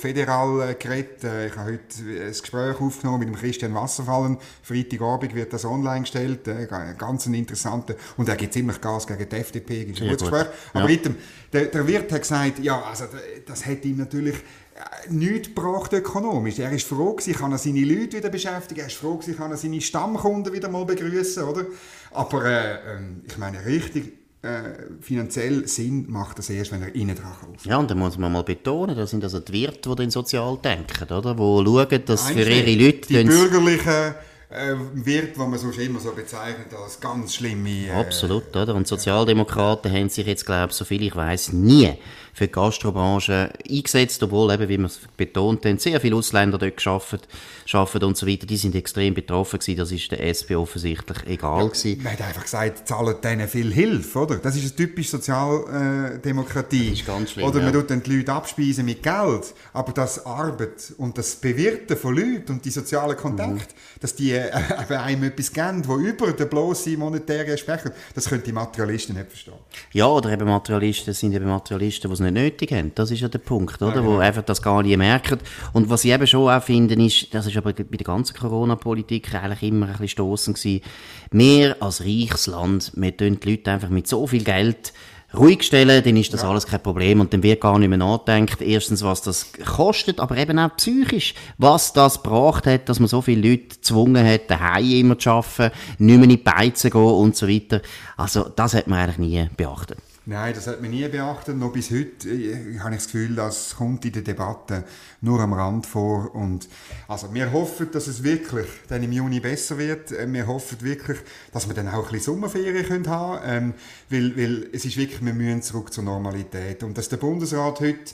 Federal 0.00 0.70
äh, 0.70 0.75
geredet. 0.75 1.25
Äh, 1.25 1.49
ich 1.49 1.56
habe 1.56 1.65
heute 1.66 2.24
ein 2.24 2.28
Gespräch 2.28 2.80
aufgenommen 2.80 3.20
mit 3.20 3.28
dem 3.28 3.34
Christian 3.36 3.74
Wasserfallen. 3.74 4.38
Freitagabend 4.62 5.34
wird 5.34 5.52
das 5.52 5.64
online 5.64 6.00
gestellt. 6.00 6.48
Äh, 6.48 6.66
ganz 6.96 7.26
ein 7.26 7.34
interessanter, 7.34 7.94
und 8.16 8.28
er 8.28 8.36
gibt 8.36 8.52
ziemlich 8.52 8.80
Gas 8.80 9.06
gegen 9.06 9.28
die 9.28 9.36
FDP, 9.36 9.82
ist 9.82 10.00
ein 10.00 10.08
gutes 10.08 10.28
Gespräch. 10.28 10.46
Aber 10.72 10.88
ja. 10.88 10.96
dem, 10.96 11.16
der, 11.52 11.66
der 11.66 11.86
Wirt 11.86 12.10
hat 12.12 12.22
gesagt, 12.22 12.58
ja, 12.60 12.82
also 12.82 13.04
das 13.46 13.66
hätte 13.66 13.88
ihm 13.88 13.98
natürlich 13.98 14.36
äh, 14.36 15.10
nichts 15.10 15.48
gebracht 15.48 15.92
ökonomisch. 15.92 16.58
Er 16.58 16.72
ist 16.72 16.86
froh 16.86 17.14
gewesen, 17.14 17.34
kann 17.34 17.52
er 17.52 17.58
seine 17.58 17.84
Leute 17.84 18.16
wieder 18.19 18.30
beschäftigen, 18.30 18.80
er 18.80 18.86
ist 18.86 18.96
froh 18.96 19.16
gewesen, 19.16 19.36
kann 19.36 19.50
er 19.50 19.56
seine 19.56 19.80
Stammkunden 19.80 20.52
wieder 20.52 20.69
mal 20.69 20.84
begrüßen, 20.84 21.44
oder? 21.44 21.66
Aber 22.12 22.44
äh, 22.44 22.96
ähm, 22.96 23.22
ich 23.26 23.36
meine, 23.38 23.64
richtig 23.64 24.25
äh, 24.42 25.00
finanziell 25.00 25.66
Sinn 25.66 26.06
macht 26.08 26.38
das 26.38 26.50
erst, 26.50 26.72
wenn 26.72 26.82
er 26.82 26.94
innen 26.94 27.16
dran 27.16 27.32
kauft. 27.40 27.66
Ja, 27.66 27.78
und 27.78 27.90
da 27.90 27.94
muss 27.94 28.18
man 28.18 28.32
mal 28.32 28.42
betonen, 28.42 28.96
das 28.96 29.10
sind 29.10 29.24
also 29.24 29.40
die 29.40 29.52
Wirte, 29.52 29.90
die 29.90 29.96
dann 29.96 30.10
sozial 30.10 30.58
denken, 30.62 31.12
oder? 31.12 31.34
Die 31.34 31.40
schauen, 31.40 32.04
dass 32.04 32.26
Eigentlich 32.26 32.46
für 32.46 32.52
ihre 32.52 32.84
Leute... 32.84 33.08
Die 33.08 33.24
bürgerlichen 33.24 34.14
äh, 34.48 34.74
wird, 34.94 35.38
was 35.38 35.48
man 35.48 35.58
sonst 35.58 35.78
immer 35.78 36.00
so 36.00 36.12
bezeichnet 36.12 36.68
als 36.80 37.00
ganz 37.00 37.34
schlimme... 37.34 37.88
Äh, 37.88 37.90
Absolut, 37.92 38.54
oder? 38.54 38.74
Und 38.74 38.86
Sozialdemokraten 38.86 39.90
haben 39.90 40.08
sich 40.08 40.26
jetzt, 40.26 40.46
glaube 40.46 40.68
ich, 40.70 40.76
so 40.76 40.84
viel 40.84 41.02
ich 41.02 41.16
weiß, 41.16 41.52
nie 41.52 41.94
für 42.36 42.48
die 42.48 42.52
Gastrobranche 42.52 43.50
eingesetzt, 43.66 44.22
obwohl 44.22 44.52
eben, 44.52 44.68
wie 44.68 44.76
wir 44.76 44.84
es 44.84 45.00
betont 45.16 45.64
haben, 45.64 45.78
sehr 45.78 45.98
viele 46.02 46.16
Ausländer 46.16 46.58
dort 46.58 46.76
geschafft, 46.76 47.26
arbeiten 47.72 48.04
und 48.04 48.14
so 48.18 48.26
weiter. 48.26 48.46
Die 48.46 48.58
sind 48.58 48.74
extrem 48.74 49.14
betroffen 49.14 49.58
gewesen. 49.58 49.78
Das 49.78 49.90
ist 49.90 50.10
der 50.10 50.20
SP 50.20 50.52
offensichtlich 50.54 51.16
egal 51.26 51.62
ja, 51.62 51.68
gewesen. 51.68 52.02
Man 52.02 52.12
hat 52.12 52.20
einfach 52.20 52.42
gesagt, 52.42 52.86
zahlen 52.86 53.14
denen 53.24 53.48
viel 53.48 53.72
Hilfe, 53.72 54.18
oder? 54.18 54.36
Das 54.36 54.54
ist 54.54 54.64
eine 54.64 54.76
typische 54.76 55.12
Sozialdemokratie. 55.12 56.90
Das 56.90 56.98
ist 56.98 57.06
ganz 57.06 57.30
schlimm, 57.30 57.46
Oder 57.46 57.60
man 57.60 57.72
ja. 57.72 57.80
tut 57.80 57.90
dann 57.90 58.02
die 58.02 58.16
Leute 58.16 58.32
abspeisen 58.34 58.84
mit 58.84 59.02
Geld. 59.02 59.54
Aber 59.72 59.92
das 59.92 60.26
Arbeit 60.26 60.92
und 60.98 61.16
das 61.16 61.36
Bewirten 61.36 61.96
von 61.96 62.14
Leuten 62.14 62.52
und 62.52 62.64
die 62.66 62.70
sozialen 62.70 63.16
Kontakte, 63.16 63.54
mhm. 63.54 64.00
dass 64.00 64.14
die 64.14 64.32
äh, 64.32 64.50
einem 64.90 65.22
etwas 65.24 65.50
geben, 65.50 65.88
wo 65.88 65.96
über 65.96 66.32
den 66.32 66.50
bloßen 66.50 66.98
monetären 66.98 67.54
Aspekt, 67.54 67.92
das 68.14 68.28
können 68.28 68.42
die 68.44 68.52
Materialisten 68.52 69.16
nicht 69.16 69.30
verstehen. 69.30 69.54
Ja, 69.92 70.06
oder 70.06 70.30
eben 70.30 70.44
Materialisten 70.44 71.14
sind 71.14 71.32
eben 71.32 71.46
Materialisten, 71.46 72.10
die 72.10 72.25
nicht 72.31 72.43
nötig 72.43 72.73
haben. 72.73 72.93
Das 72.94 73.11
ist 73.11 73.20
ja 73.20 73.28
der 73.28 73.38
Punkt, 73.38 73.81
oder? 73.82 73.96
Ja, 73.96 74.00
genau. 74.00 74.14
Wo 74.14 74.19
einfach 74.19 74.43
das 74.43 74.62
gar 74.62 74.82
nicht 74.82 74.96
merken. 74.96 75.38
Und 75.73 75.90
was 75.90 76.05
ich 76.05 76.12
eben 76.12 76.26
schon 76.26 76.50
auch 76.50 76.62
finde, 76.62 76.94
ist, 76.94 77.32
das 77.34 77.46
ist 77.46 77.56
aber 77.56 77.73
bei 77.73 77.84
der 77.84 78.05
ganzen 78.05 78.37
Corona-Politik 78.37 79.34
eigentlich 79.34 79.70
immer 79.70 79.87
ein 79.87 79.93
bisschen 79.93 80.08
stossend 80.08 80.56
gewesen. 80.56 80.82
Wir 81.31 81.76
als 81.81 82.02
reiches 82.02 82.46
Land, 82.46 82.93
wir 82.94 83.17
tun 83.17 83.38
die 83.40 83.50
Leute 83.50 83.70
einfach 83.70 83.88
mit 83.88 84.06
so 84.06 84.26
viel 84.26 84.44
Geld 84.44 84.93
ruhig 85.34 85.62
stellen, 85.62 86.02
dann 86.02 86.17
ist 86.17 86.32
das 86.32 86.43
ja. 86.43 86.50
alles 86.50 86.67
kein 86.67 86.82
Problem 86.82 87.20
und 87.20 87.32
dann 87.32 87.43
wird 87.43 87.61
gar 87.61 87.78
nicht 87.78 87.88
mehr 87.88 87.99
nachdenkt. 87.99 88.61
Erstens, 88.62 89.02
was 89.02 89.22
das 89.22 89.52
kostet, 89.64 90.20
aber 90.20 90.37
eben 90.37 90.58
auch 90.58 90.75
psychisch, 90.76 91.34
was 91.58 91.93
das 91.93 92.22
gebracht 92.22 92.67
hat, 92.67 92.88
dass 92.88 93.00
man 93.00 93.08
so 93.08 93.22
viele 93.22 93.50
Leute 93.50 93.76
gezwungen 93.76 94.26
hat, 94.26 94.50
daheim 94.50 94.90
immer 94.90 95.19
zu 95.19 95.31
arbeiten, 95.31 95.75
nicht 95.99 96.17
mehr 96.17 96.25
in 96.25 96.31
die 96.31 96.37
Beizen 96.37 96.90
gehen 96.90 97.00
und 97.00 97.37
so 97.37 97.49
weiter. 97.49 97.82
Also, 98.17 98.49
das 98.55 98.75
hat 98.75 98.87
man 98.87 99.00
eigentlich 99.00 99.19
nie 99.19 99.49
beachtet. 99.56 99.99
Nein, 100.28 100.55
das 100.55 100.67
hat 100.67 100.82
man 100.82 100.90
nie 100.90 101.06
beachtet. 101.06 101.56
Noch 101.56 101.73
bis 101.73 101.93
heute 101.93 102.28
äh, 102.28 102.81
habe 102.81 102.96
ich 102.96 103.02
das 103.02 103.06
Gefühl, 103.06 103.37
das 103.37 103.76
kommt 103.76 104.05
in 104.05 104.11
der 104.11 104.23
Debatte 104.23 104.82
nur 105.20 105.38
am 105.38 105.52
Rand 105.52 105.87
vor. 105.87 106.34
Und 106.34 106.69
also 107.06 107.32
wir 107.32 107.52
hoffen, 107.52 107.93
dass 107.93 108.08
es 108.08 108.25
wirklich 108.25 108.67
dann 108.88 109.05
im 109.05 109.12
Juni 109.12 109.38
besser 109.38 109.78
wird. 109.78 110.11
Äh, 110.11 110.26
wir 110.32 110.49
hoffen 110.49 110.78
wirklich, 110.81 111.19
dass 111.52 111.69
wir 111.69 111.76
dann 111.76 111.87
auch 111.87 112.06
ein 112.06 112.11
bisschen 112.11 112.34
Sommerferien 112.34 112.84
können 112.84 113.08
haben 113.08 113.40
können. 113.40 113.73
Ähm, 113.73 113.75
weil, 114.11 114.37
weil 114.37 114.69
es 114.73 114.84
ist 114.84 114.96
wirklich, 114.96 115.25
wir 115.25 115.32
müssen 115.32 115.62
zurück 115.62 115.93
zur 115.93 116.02
Normalität. 116.02 116.82
Und 116.82 116.99
dass 116.99 117.08
der 117.08 117.19
Bundesrat 117.19 117.79
heute 117.79 118.12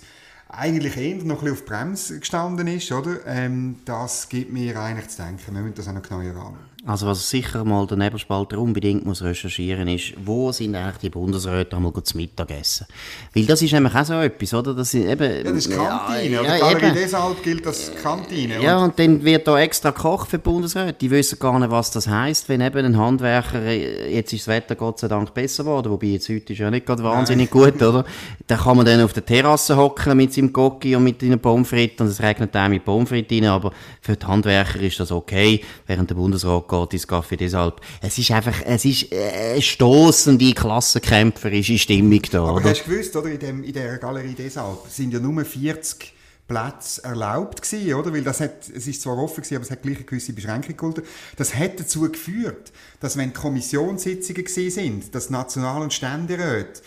eigentlich 0.48 0.98
eher 0.98 1.16
noch 1.24 1.38
ein 1.38 1.44
bisschen 1.44 1.52
auf 1.52 1.64
Bremse 1.64 2.20
gestanden 2.20 2.66
ist, 2.66 2.92
oder? 2.92 3.26
Ähm, 3.26 3.76
das 3.86 4.28
gibt 4.28 4.52
mir 4.52 4.78
eigentlich 4.78 5.08
zu 5.08 5.22
denken. 5.22 5.54
Wir 5.54 5.62
müssen 5.62 5.76
das 5.76 5.88
auch 5.88 5.94
noch 5.94 6.02
genauer 6.02 6.24
anschauen. 6.24 6.58
Also 6.84 7.06
was 7.06 7.30
sicher 7.30 7.64
mal 7.64 7.86
der 7.86 7.96
Nebelspalter 7.96 8.58
unbedingt 8.58 9.06
muss 9.06 9.22
recherchieren 9.22 9.86
ist, 9.86 10.14
wo 10.24 10.50
sind 10.50 10.74
eigentlich 10.74 10.96
die 10.96 11.10
Bundesräte 11.10 11.76
einmal 11.76 11.92
zu 12.02 12.16
Mittagessen? 12.16 12.88
Weil 13.32 13.46
das 13.46 13.62
ist 13.62 13.72
nämlich 13.72 13.94
auch 13.94 14.04
so 14.04 14.14
etwas, 14.14 14.52
oder? 14.52 14.74
Das 14.74 14.92
ist 14.92 15.06
eben... 15.06 15.32
Ja, 15.32 15.42
das 15.44 15.52
ist 15.52 15.70
Kantine, 15.70 16.34
ja, 16.34 16.40
oder? 16.40 16.58
Ja, 16.58 16.70
eben. 16.72 16.92
deshalb 16.92 17.40
gilt 17.44 17.64
das 17.64 17.92
Kantine. 18.02 18.60
Ja, 18.60 18.78
und 18.78 18.98
dann 18.98 19.22
wird 19.22 19.46
da 19.46 19.60
extra 19.60 19.90
gekocht 19.90 20.28
für 20.28 20.38
die 20.38 20.42
Bundesräte. 20.42 20.94
Die 20.94 21.08
wissen 21.12 21.38
gar 21.38 21.56
nicht, 21.60 21.70
was 21.70 21.92
das 21.92 22.08
heisst, 22.08 22.48
wenn 22.48 22.60
eben 22.60 22.84
ein 22.84 22.98
Handwerker, 22.98 23.70
jetzt 23.70 24.32
ist 24.32 24.48
das 24.48 24.52
Wetter 24.52 24.74
Gott 24.74 24.98
sei 24.98 25.06
Dank 25.06 25.32
besser 25.32 25.62
geworden, 25.62 25.92
wobei 25.92 26.08
jetzt 26.08 26.28
heute 26.30 26.52
ist 26.52 26.58
ja 26.58 26.68
nicht 26.68 26.86
gerade 26.86 27.04
wahnsinnig 27.04 27.54
Nein. 27.54 27.62
gut, 27.62 27.80
oder? 27.80 28.04
Da 28.48 28.56
kann 28.56 28.76
man 28.76 28.86
dann 28.86 29.02
auf 29.02 29.12
der 29.12 29.24
Terrasse 29.24 29.76
hocken 29.76 30.16
mit 30.16 30.32
seinem 30.32 30.52
Gocki 30.52 30.96
und 30.96 31.04
mit 31.04 31.20
seinen 31.20 31.38
Pommes 31.38 31.68
frites 31.68 32.00
und 32.00 32.08
es 32.08 32.20
regnet 32.20 32.56
auch 32.56 32.68
mit 32.68 32.84
Pommes 32.84 33.08
frites 33.08 33.38
rein, 33.38 33.44
aber 33.44 33.70
für 34.00 34.16
die 34.16 34.26
Handwerker 34.26 34.80
ist 34.80 34.98
das 34.98 35.12
okay, 35.12 35.60
während 35.86 36.10
der 36.10 36.16
Bundesrat 36.16 36.71
geht 36.72 36.94
ins 36.94 37.08
Café 37.08 37.36
deshalb. 37.36 37.80
Es 38.00 38.18
ist 38.18 38.30
einfach, 38.30 38.60
es 38.64 38.84
ist 38.84 39.12
äh, 39.12 39.60
stoßende, 39.60 40.52
klassenkämpferische 40.52 41.78
Stimmung 41.78 42.22
da. 42.30 42.42
Aber 42.42 42.56
oder? 42.56 42.70
hast 42.70 42.86
du 42.86 42.90
gewusst, 42.90 43.14
oder, 43.16 43.30
in, 43.30 43.38
dem, 43.38 43.64
in 43.64 43.72
der 43.72 43.98
Galerie 43.98 44.34
deshalb 44.36 44.78
sind 44.88 45.12
ja 45.12 45.20
nur 45.20 45.44
40 45.44 46.14
Plätze 46.48 47.04
erlaubt 47.04 47.62
gewesen, 47.62 47.94
oder? 47.94 48.12
Weil 48.12 48.22
das 48.22 48.40
hat, 48.40 48.68
es 48.68 48.86
ist 48.86 49.02
zwar 49.02 49.16
offen 49.16 49.42
gewesen, 49.42 49.56
aber 49.56 49.64
es 49.64 49.70
hat 49.70 49.82
gleich 49.82 49.96
eine 49.96 50.04
gewisse 50.04 50.32
Beschränkung 50.32 50.76
gehalten. 50.76 51.02
Das 51.36 51.54
hat 51.54 51.78
dazu 51.78 52.10
geführt, 52.10 52.72
dass 53.00 53.16
wenn 53.16 53.32
Kommissionssitzungen 53.32 54.44
gewesen 54.44 54.70
sind, 54.70 55.14
dass 55.14 55.30
National- 55.30 55.82
und 55.82 55.92
Ständeräte 55.92 56.82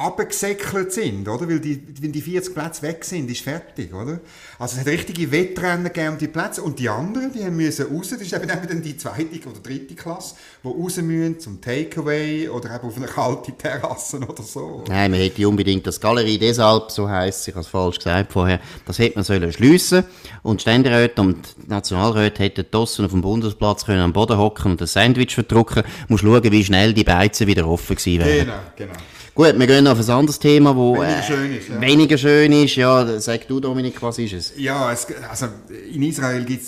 abgesäckelt 0.00 0.92
sind, 0.92 1.28
oder? 1.28 1.46
Weil 1.48 1.60
die, 1.60 1.80
wenn 2.00 2.10
die 2.10 2.22
40 2.22 2.54
Plätze 2.54 2.82
weg 2.82 3.04
sind, 3.04 3.30
ist 3.30 3.42
fertig, 3.42 3.92
oder? 3.92 4.20
Also 4.58 4.74
es 4.74 4.80
hat 4.80 4.86
richtige 4.86 5.30
Wettrennen 5.30 5.84
gegeben 5.84 6.14
um 6.14 6.18
die 6.18 6.28
Plätze 6.28 6.62
und 6.62 6.78
die 6.78 6.88
anderen, 6.88 7.32
die 7.32 7.42
müssen 7.50 7.94
raus, 7.94 8.08
das 8.08 8.20
ist 8.20 8.32
eben 8.32 8.48
dann 8.48 8.82
die 8.82 8.96
zweite 8.96 9.48
oder 9.48 9.60
dritte 9.62 9.94
Klasse, 9.94 10.36
die 10.64 10.68
raus 10.68 10.96
müssen 10.96 11.38
zum 11.38 11.60
Takeaway 11.60 12.48
oder 12.48 12.74
eben 12.74 12.88
auf 12.88 12.96
eine 12.96 13.06
kalte 13.06 13.52
Terrasse 13.52 14.18
oder 14.18 14.42
so. 14.42 14.84
Nein, 14.88 15.10
man 15.10 15.20
hätte 15.20 15.46
unbedingt 15.46 15.86
das 15.86 16.00
Galerie 16.00 16.38
deshalb, 16.38 16.90
so 16.90 17.08
heisst 17.08 17.42
es, 17.42 17.48
ich 17.48 17.54
habe 17.54 17.62
es 17.62 17.68
falsch 17.68 17.98
gesagt 17.98 18.32
vorher, 18.32 18.60
das 18.86 18.98
hätte 18.98 19.16
man 19.16 19.24
sollen 19.24 19.52
schliessen 19.52 20.04
und 20.42 20.62
Ständeräte 20.62 21.20
und 21.20 21.68
Nationalräte 21.68 22.42
hätten 22.42 22.64
draussen 22.70 23.04
auf 23.04 23.10
dem 23.10 23.20
Bundesplatz 23.20 23.84
können 23.84 24.00
am 24.00 24.14
Boden 24.14 24.38
hocken 24.38 24.72
und 24.72 24.80
ein 24.80 24.86
Sandwich 24.86 25.34
verdrucken, 25.34 25.82
muss 26.08 26.20
schauen, 26.20 26.42
wie 26.42 26.64
schnell 26.64 26.94
die 26.94 27.04
Beizen 27.04 27.46
wieder 27.46 27.68
offen 27.68 27.96
gewesen 27.96 28.24
wären. 28.24 28.46
Genau, 28.46 28.58
genau. 28.76 28.94
Gut, 29.40 29.58
wir 29.58 29.66
gehen 29.66 29.86
auf 29.86 29.98
ein 29.98 30.10
anderes 30.10 30.38
Thema, 30.38 30.76
wo 30.76 30.96
weniger 30.96 31.18
äh, 31.18 31.22
schön 31.22 31.56
ist. 31.56 31.68
Ja. 31.70 31.80
Weniger 31.80 32.18
schön 32.18 32.52
ist. 32.52 32.76
Ja, 32.76 33.18
sag 33.18 33.48
du, 33.48 33.58
Dominik, 33.58 34.02
was 34.02 34.18
ist 34.18 34.34
es? 34.34 34.52
Ja, 34.58 34.92
es, 34.92 35.06
also 35.30 35.46
in 35.90 36.02
Israel 36.02 36.44
gibt 36.44 36.62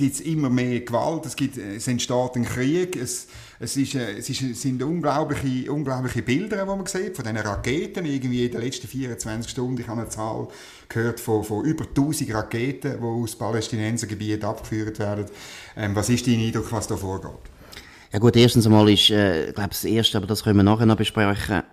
es 0.00 0.20
immer 0.22 0.48
mehr 0.48 0.80
Gewalt, 0.80 1.26
es, 1.26 1.36
gibt, 1.36 1.58
es 1.58 1.86
entsteht 1.86 2.36
ein 2.36 2.46
Krieg, 2.46 2.96
es, 2.96 3.26
Es, 3.60 3.76
ist, 3.76 3.94
äh, 3.94 4.16
es, 4.16 4.30
ist, 4.30 4.62
sind 4.62 4.82
unglaubliche, 4.82 5.70
unglaubliche 5.70 6.22
Bilder, 6.22 6.62
die 6.62 6.64
man 6.64 6.86
sieht, 6.86 7.14
von 7.14 7.26
diesen 7.26 7.36
Raketen, 7.36 8.06
irgendwie 8.06 8.46
in 8.46 8.52
den 8.52 8.62
letzten 8.62 8.88
24 8.88 9.50
Stunden, 9.50 9.82
ich 9.82 9.86
habe 9.86 10.00
eine 10.00 10.08
Zahl 10.08 10.48
gehört 10.88 11.20
von, 11.20 11.44
von 11.44 11.62
über 11.66 11.84
1000 11.84 12.32
Raketen, 12.32 13.00
die 13.00 13.04
aus 13.04 13.36
Palästinensergebieten 13.36 14.44
abgeführt 14.44 14.98
werden. 14.98 15.26
Ähm, 15.76 15.94
was 15.94 16.08
ist 16.08 16.26
dein 16.26 16.40
Eindruck, 16.40 16.72
was 16.72 16.86
da 16.86 16.96
vorgeht? 16.96 17.32
Ja 18.14 18.18
gut, 18.18 18.34
erstens 18.34 18.64
einmal 18.64 18.88
ist, 18.88 19.10
äh, 19.10 19.48
ich 19.48 19.54
glaube, 19.54 19.70
das 19.70 19.84
Erste, 19.84 20.16
aber 20.16 20.26
das 20.26 20.42
können 20.42 20.56
wir 20.56 20.62
nachher 20.62 20.86
noch 20.86 20.96
besprechen, 20.96 21.64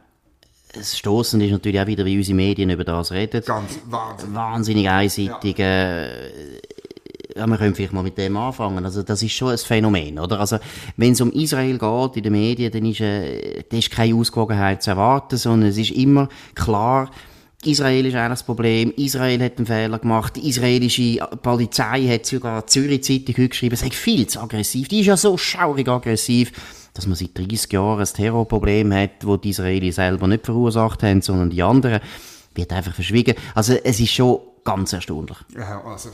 das 0.73 0.97
Stoßende 0.97 1.45
ist 1.45 1.51
natürlich 1.51 1.79
auch 1.79 1.87
wieder, 1.87 2.05
wie 2.05 2.17
unsere 2.17 2.35
Medien 2.35 2.69
über 2.69 2.83
das 2.83 3.11
reden. 3.11 3.43
Ganz 3.45 3.79
wahnsinnig. 3.85 4.35
Wahnsinnig 4.35 4.89
einseitig. 4.89 5.57
Ja. 5.57 5.65
Äh, 5.65 6.61
ja, 7.35 7.47
wir 7.47 7.57
können 7.57 7.75
vielleicht 7.75 7.93
mal 7.93 8.03
mit 8.03 8.17
dem 8.17 8.35
anfangen. 8.37 8.83
Also, 8.83 9.03
das 9.03 9.23
ist 9.23 9.31
schon 9.33 9.51
ein 9.51 9.57
Phänomen, 9.57 10.19
oder? 10.19 10.39
Also, 10.39 10.57
wenn 10.97 11.13
es 11.13 11.21
um 11.21 11.31
Israel 11.31 11.77
geht 11.77 12.17
in 12.17 12.23
den 12.23 12.33
Medien, 12.33 12.71
dann 12.71 12.85
ist, 12.85 12.99
äh, 12.99 13.63
da 13.69 13.77
ist 13.77 13.91
keine 13.91 14.15
Ausgewogenheit 14.15 14.83
zu 14.83 14.91
erwarten, 14.91 15.37
sondern 15.37 15.69
es 15.69 15.77
ist 15.77 15.91
immer 15.91 16.27
klar, 16.55 17.09
Israel 17.63 18.05
ist 18.05 18.15
eigentlich 18.15 18.29
das 18.29 18.43
Problem. 18.43 18.91
Israel 18.97 19.43
hat 19.43 19.57
einen 19.57 19.67
Fehler 19.67 19.99
gemacht. 19.99 20.35
Die 20.35 20.49
israelische 20.49 21.17
Polizei 21.43 22.07
hat 22.07 22.25
sogar 22.25 22.65
Zürich 22.65 23.03
Zeitung 23.03 23.49
geschrieben, 23.49 23.75
es 23.75 23.81
sei 23.81 23.91
viel 23.91 24.25
zu 24.25 24.41
aggressiv. 24.41 24.87
Die 24.87 25.01
ist 25.01 25.05
ja 25.05 25.17
so 25.17 25.37
schaurig 25.37 25.87
aggressiv 25.87 26.51
dass 26.93 27.07
man 27.07 27.15
seit 27.15 27.37
30 27.37 27.71
Jahren 27.71 27.99
ein 27.99 28.05
Terrorproblem 28.05 28.93
hat, 28.93 29.25
wo 29.25 29.37
die 29.37 29.49
Israelis 29.49 29.95
selber 29.95 30.27
nicht 30.27 30.45
verursacht 30.45 31.03
haben, 31.03 31.21
sondern 31.21 31.49
die 31.49 31.63
anderen, 31.63 32.01
wird 32.53 32.73
einfach 32.73 32.93
verschwiegen. 32.93 33.35
Also 33.55 33.73
es 33.83 33.99
ist 33.99 34.11
schon 34.11 34.39
ganz 34.63 34.93
erstaunlich. 34.93 35.37
Ja, 35.55 35.81
also 35.83 36.09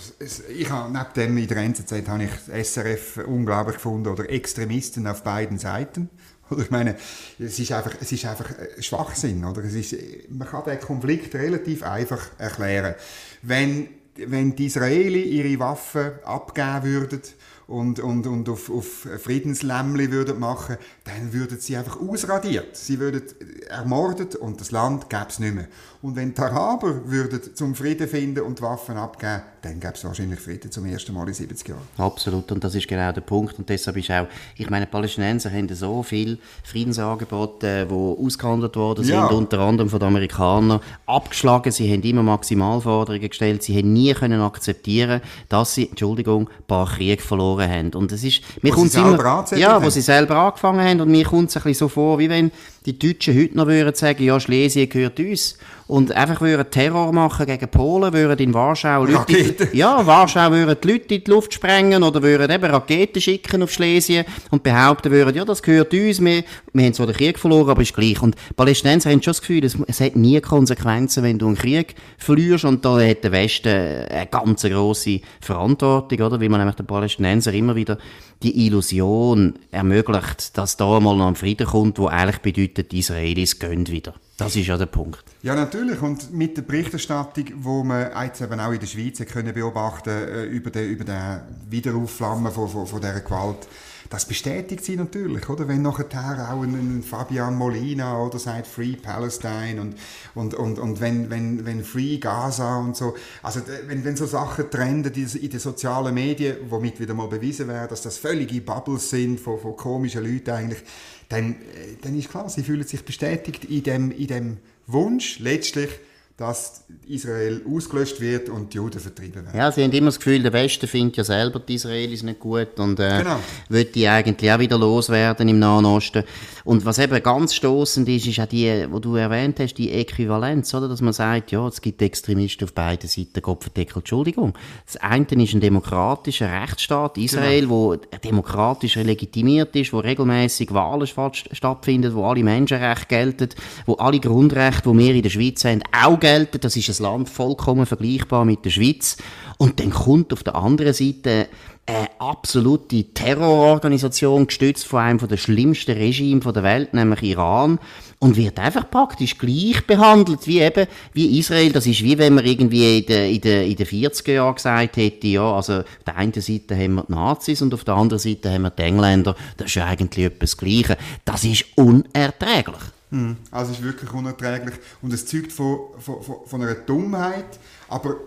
ich 0.55 0.69
habe 0.69 0.91
neben 0.91 1.13
dem 1.15 1.37
in 1.37 1.47
der 1.47 1.57
NZZ 1.57 2.07
habe 2.07 2.23
ich 2.23 2.65
SRF 2.67 3.19
unglaublich 3.25 3.75
gefunden 3.75 4.07
oder 4.09 4.29
Extremisten 4.29 5.07
auf 5.07 5.23
beiden 5.23 5.57
Seiten. 5.57 6.09
Ich 6.57 6.71
meine, 6.71 6.95
es 7.39 7.59
ist 7.59 7.73
einfach, 7.73 7.93
es 7.99 8.09
ist 8.09 8.23
einfach 8.23 8.49
Schwachsinn, 8.79 9.43
oder? 9.43 9.65
Es 9.65 9.73
ist, 9.73 9.97
man 10.29 10.47
kann 10.47 10.63
den 10.63 10.79
Konflikt 10.79 11.35
relativ 11.35 11.83
einfach 11.83 12.25
erklären. 12.37 12.95
Wenn, 13.41 13.89
wenn 14.15 14.55
die 14.55 14.67
Israelis 14.67 15.25
ihre 15.25 15.59
Waffen 15.59 16.11
abgeben 16.23 16.83
würden, 16.83 17.21
und, 17.67 17.99
und, 17.99 18.25
und 18.27 18.47
auf, 18.47 18.69
auf 18.69 19.07
Friedenslämmli 19.19 20.09
würden 20.09 20.39
machen, 20.39 20.77
dann 21.03 21.33
würden 21.33 21.59
sie 21.59 21.75
einfach 21.75 21.99
ausradiert. 21.99 22.77
Sie 22.77 22.99
würden 22.99 23.23
ermordet 23.67 24.35
und 24.35 24.61
das 24.61 24.71
Land 24.71 25.09
gäbe 25.09 25.25
es 25.27 25.39
nicht 25.39 25.53
mehr. 25.53 25.67
Und 26.01 26.15
wenn 26.15 26.33
die 26.33 26.41
Araber 26.41 27.09
würden 27.09 27.55
zum 27.55 27.75
Frieden 27.75 28.07
finden 28.07 28.41
und 28.41 28.61
Waffen 28.61 28.95
abgeben, 28.97 29.41
dann 29.67 29.79
gäbe 29.79 29.93
es 29.93 30.03
wahrscheinlich 30.03 30.39
Frieden 30.39 30.71
zum 30.71 30.85
ersten 30.85 31.13
Mal 31.13 31.27
in 31.27 31.33
70 31.33 31.67
Jahren. 31.67 31.81
Absolut, 31.97 32.51
und 32.51 32.63
das 32.63 32.75
ist 32.75 32.87
genau 32.87 33.11
der 33.11 33.21
Punkt. 33.21 33.57
Und 33.59 33.67
deshalb 33.69 33.97
ist 33.97 34.09
auch, 34.11 34.27
ich 34.55 34.69
meine, 34.69 34.85
die 34.85 34.91
Palästinenser 34.91 35.51
haben 35.51 35.67
so 35.73 36.03
viele 36.03 36.37
Friedensangebote, 36.63 37.87
die 37.89 37.93
ausgehandelt 37.93 38.75
worden 38.75 39.03
sind, 39.03 39.15
ja. 39.15 39.27
unter 39.27 39.59
anderem 39.59 39.89
von 39.89 39.99
den 39.99 40.07
Amerikanern, 40.07 40.79
abgeschlagen. 41.05 41.71
Sie 41.71 41.91
haben 41.91 42.01
immer 42.01 42.23
Maximalforderungen 42.23 43.27
gestellt. 43.27 43.63
Sie 43.63 43.77
haben 43.77 43.93
nie 43.93 44.13
können 44.13 44.41
akzeptieren, 44.41 45.21
dass 45.49 45.75
sie, 45.75 45.89
Entschuldigung, 45.89 46.47
ein 46.47 46.65
paar 46.67 46.87
Kriege 46.87 47.21
verloren 47.21 47.69
haben. 47.69 47.93
Und 47.93 48.11
es 48.11 48.23
ist, 48.23 48.41
mir 48.61 48.75
wo 48.75 48.85
sie 48.85 48.99
immer, 48.99 49.45
ja, 49.55 49.73
haben. 49.73 49.85
wo 49.85 49.89
sie 49.89 50.01
selber 50.01 50.37
angefangen 50.37 50.81
haben. 50.81 51.01
Und 51.01 51.09
mir 51.09 51.25
kommt 51.25 51.49
es 51.49 51.57
ein 51.57 51.63
bisschen 51.63 51.79
so 51.79 51.87
vor, 51.89 52.19
wie 52.19 52.29
wenn 52.29 52.51
die 52.85 52.97
Deutschen 52.97 53.37
heute 53.37 53.57
noch 53.57 53.67
würden 53.67 53.93
sagen, 53.93 54.23
ja, 54.23 54.39
Schlesien 54.39 54.87
gehört 54.87 55.19
uns 55.19 55.57
und 55.87 56.11
einfach 56.13 56.39
würden 56.39 56.69
Terror 56.71 57.11
machen 57.11 57.45
gegen 57.45 57.67
Polen, 57.67 58.13
würden 58.13 58.39
in 58.39 58.53
Warschau 58.53 59.05
Leute, 59.05 59.56
ja, 59.73 60.05
Warschau 60.05 60.51
würden 60.51 60.77
die 60.81 60.87
Leute 60.87 61.15
in 61.15 61.23
die 61.23 61.31
Luft 61.31 61.53
sprengen 61.53 62.03
oder 62.03 62.21
würden 62.21 62.51
eben 62.51 62.65
Raketen 62.65 63.21
schicken 63.21 63.63
auf 63.63 63.71
Schlesien 63.71 64.25
und 64.51 64.63
behaupten 64.63 65.11
würden, 65.11 65.35
ja, 65.35 65.45
das 65.45 65.61
gehört 65.61 65.93
uns, 65.93 66.23
wir, 66.23 66.43
wir 66.73 66.85
haben 66.85 66.93
zwar 66.93 67.07
den 67.07 67.15
Krieg 67.15 67.39
verloren, 67.39 67.69
aber 67.69 67.81
ist 67.81 67.95
gleich. 67.95 68.21
Und 68.21 68.35
Palästinenser 68.55 69.09
haben 69.09 69.21
schon 69.21 69.31
das 69.31 69.41
Gefühl, 69.41 69.63
es, 69.63 69.77
es 69.87 70.01
hat 70.01 70.15
nie 70.15 70.39
Konsequenzen, 70.41 71.23
wenn 71.23 71.39
du 71.39 71.47
einen 71.47 71.57
Krieg 71.57 71.95
verlierst 72.17 72.65
und 72.65 72.83
da 72.83 72.99
hat 72.99 73.23
der 73.23 73.31
Westen 73.31 73.69
eine 73.69 74.27
ganz 74.27 74.63
grosse 74.63 75.21
Verantwortung, 75.41 76.19
oder? 76.19 76.39
Weil 76.41 76.49
man 76.49 76.59
nämlich 76.59 76.75
den 76.75 76.87
Palästinenser 76.87 77.53
immer 77.53 77.75
wieder 77.75 77.97
die 78.43 78.67
Illusion 78.67 79.55
ermöglicht, 79.71 80.57
dass 80.57 80.77
da 80.77 80.99
mal 80.99 81.15
noch 81.15 81.27
ein 81.27 81.35
Frieden 81.35 81.67
kommt, 81.67 81.99
wo 81.99 82.07
eigentlich 82.07 82.39
bedeutet, 82.39 82.91
die 82.91 82.99
Israelis 82.99 83.59
gehen 83.59 83.87
wieder. 83.87 84.13
Das 84.37 84.55
ist 84.55 84.67
ja 84.67 84.77
der 84.77 84.85
Punkt. 84.85 85.23
Ja, 85.41 85.55
natürlich. 85.55 85.99
Und 85.99 86.31
mit 86.31 86.57
der 86.57 86.61
Berichterstattung, 86.61 87.45
wo 87.55 87.83
man 87.83 88.11
jetzt 88.23 88.39
eben 88.39 88.59
auch 88.59 88.71
in 88.71 88.79
der 88.79 88.85
Schweiz 88.85 89.19
können 89.25 89.51
beobachten 89.51 90.09
äh, 90.09 90.43
über 90.45 90.69
den, 90.69 90.89
über 90.89 91.03
den 91.03 91.41
Wiederaufflammen 91.69 92.51
von, 92.51 92.69
von, 92.69 92.85
von 92.85 93.01
dieser 93.01 93.21
Gewalt, 93.21 93.67
das 94.09 94.25
bestätigt 94.25 94.85
sie 94.85 94.95
natürlich, 94.95 95.49
oder? 95.49 95.67
Wenn 95.67 95.81
nachher 95.81 96.05
auch 96.51 96.61
ein, 96.61 96.73
ein 96.75 97.03
Fabian 97.03 97.55
Molina 97.55 98.21
oder 98.21 98.39
sagt 98.39 98.67
Free 98.67 98.95
Palestine 98.95 99.81
und, 99.81 99.95
und, 100.33 100.53
und, 100.53 100.79
und 100.79 101.01
wenn, 101.01 101.29
wenn, 101.29 101.65
wenn 101.65 101.83
Free 101.83 102.17
Gaza 102.17 102.77
und 102.77 102.95
so, 102.95 103.15
also 103.43 103.61
wenn, 103.87 104.05
wenn 104.05 104.15
so 104.15 104.25
Sachen 104.25 104.69
trenden 104.69 105.13
in 105.13 105.49
den 105.49 105.59
sozialen 105.59 106.13
Medien, 106.13 106.57
womit 106.69 106.99
wieder 106.99 107.13
mal 107.13 107.27
bewiesen 107.27 107.67
wäre, 107.67 107.87
dass 107.87 108.01
das 108.01 108.17
völlige 108.17 108.61
Bubbles 108.61 109.09
sind 109.09 109.39
von, 109.39 109.59
von 109.59 109.75
komischen 109.75 110.23
Leuten 110.23 110.51
eigentlich, 110.51 110.83
dann, 111.29 111.53
äh, 111.53 111.55
dann 112.01 112.17
ist 112.17 112.29
klar, 112.29 112.49
sie 112.49 112.63
fühlen 112.63 112.85
sich 112.85 113.03
bestätigt 113.03 113.65
in 113.65 113.83
dem, 113.83 114.11
in 114.11 114.27
dem 114.27 114.57
Wunsch, 114.85 115.39
letztlich 115.39 115.89
dass 116.37 116.83
Israel 117.07 117.63
ausgelöscht 117.67 118.21
wird 118.21 118.47
und 118.49 118.71
die 118.71 118.77
Juden 118.77 118.99
vertrieben 118.99 119.43
werden. 119.43 119.57
Ja, 119.57 119.71
sie 119.71 119.83
haben 119.83 119.91
immer 119.91 120.09
das 120.09 120.19
Gefühl, 120.19 120.43
der 120.43 120.53
Westen 120.53 120.87
findet 120.87 121.17
ja 121.17 121.23
selber 121.23 121.59
die 121.59 121.73
Israelis 121.73 122.21
nicht 122.21 122.39
gut 122.39 122.79
und 122.79 122.99
äh, 122.99 123.23
genau. 123.23 123.39
wird 123.69 123.95
die 123.95 124.07
eigentlich 124.07 124.51
auch 124.51 124.59
wieder 124.59 124.77
loswerden 124.77 125.49
im 125.49 125.57
Nahen 125.57 125.85
Osten. 125.85 126.23
Und 126.63 126.85
was 126.85 126.99
eben 126.99 127.23
ganz 127.23 127.55
stoßend 127.55 128.07
ist, 128.09 128.27
ist 128.27 128.39
auch 128.39 128.45
die, 128.45 128.85
wo 128.91 128.99
du 128.99 129.15
erwähnt 129.15 129.59
hast, 129.59 129.75
die 129.75 129.91
Äquivalenz, 129.91 130.75
oder? 130.75 130.87
Dass 130.87 131.01
man 131.01 131.13
sagt, 131.13 131.51
ja, 131.51 131.67
es 131.67 131.81
gibt 131.81 132.03
Extremisten 132.03 132.65
auf 132.65 132.73
beiden 132.73 133.09
Seiten, 133.09 133.41
Gott 133.41 133.63
verdeckel, 133.63 133.99
Entschuldigung. 133.99 134.53
Das 134.85 134.97
eine 134.97 135.25
ist 135.25 135.53
ein 135.53 135.61
demokratischer 135.61 136.51
Rechtsstaat, 136.51 137.17
Israel, 137.17 137.61
genau. 137.61 137.71
wo 137.71 137.95
demokratisch 137.95 138.95
legitimiert 138.95 139.75
ist, 139.75 139.91
wo 139.91 139.99
regelmäßig 139.99 140.71
Wahlen 140.71 141.07
stattfinden, 141.07 142.13
wo 142.13 142.25
alle 142.25 142.43
Menschenrechte 142.43 143.07
gelten, 143.07 143.49
wo 143.87 143.93
alle 143.95 144.19
Grundrechte, 144.19 144.91
die 144.91 144.97
wir 144.99 145.15
in 145.15 145.23
der 145.23 145.29
Schweiz 145.31 145.65
haben, 145.65 145.81
auch 145.91 146.19
gelten. 146.27 146.59
Das 146.59 146.75
ist 146.75 146.89
ein 146.89 147.03
Land 147.03 147.29
vollkommen 147.29 147.85
vergleichbar 147.85 148.43
mit 148.43 148.65
der 148.65 148.69
Schweiz. 148.69 149.17
Und 149.57 149.79
dann 149.79 149.91
kommt 149.91 150.33
auf 150.33 150.43
der 150.43 150.55
anderen 150.55 150.93
Seite 150.93 151.47
eine 151.85 152.09
absolute 152.19 153.13
Terrororganisation, 153.13 154.47
gestützt 154.47 154.85
von 154.85 154.99
einem 154.99 155.25
der 155.25 155.37
schlimmsten 155.37 155.93
Regime 155.93 156.41
der 156.41 156.63
Welt, 156.63 156.93
nämlich 156.93 157.23
Iran, 157.23 157.79
und 158.19 158.35
wird 158.35 158.59
einfach 158.59 158.89
praktisch 158.89 159.37
gleich 159.37 159.87
behandelt 159.87 160.47
wie 160.47 160.59
eben, 160.59 160.87
wie 161.13 161.39
Israel. 161.39 161.71
Das 161.71 161.87
ist 161.87 162.03
wie 162.03 162.17
wenn 162.17 162.35
man 162.35 162.45
irgendwie 162.45 162.99
in 162.99 163.05
den, 163.05 163.35
in 163.35 163.41
den, 163.41 163.71
in 163.71 163.75
den 163.77 163.85
40er 163.85 164.33
Jahren 164.33 164.55
gesagt 164.55 164.97
hätte, 164.97 165.27
ja, 165.27 165.49
also 165.49 165.77
auf 165.77 165.85
der 166.05 166.17
einen 166.17 166.33
Seite 166.33 166.75
haben 166.75 166.95
wir 166.95 167.05
die 167.07 167.13
Nazis 167.13 167.61
und 167.61 167.73
auf 167.73 167.85
der 167.85 167.93
anderen 167.93 168.19
Seite 168.19 168.51
haben 168.51 168.63
wir 168.63 168.71
die 168.71 168.81
Engländer. 168.81 169.35
Das 169.55 169.67
ist 169.67 169.75
ja 169.75 169.85
eigentlich 169.85 170.25
etwas 170.25 170.57
Gleiches. 170.57 170.97
Das 171.23 171.45
ist 171.45 171.65
unerträglich. 171.75 172.96
Hm. 173.09 173.37
Also 173.51 173.71
es 173.71 173.79
ist 173.79 173.83
wirklich 173.83 174.11
unerträglich 174.11 174.75
und 175.01 175.13
es 175.13 175.25
zeugt 175.25 175.53
von, 175.53 175.79
von, 175.99 176.21
von 176.45 176.61
einer 176.61 176.75
Dummheit, 176.75 177.59
aber 177.87 178.17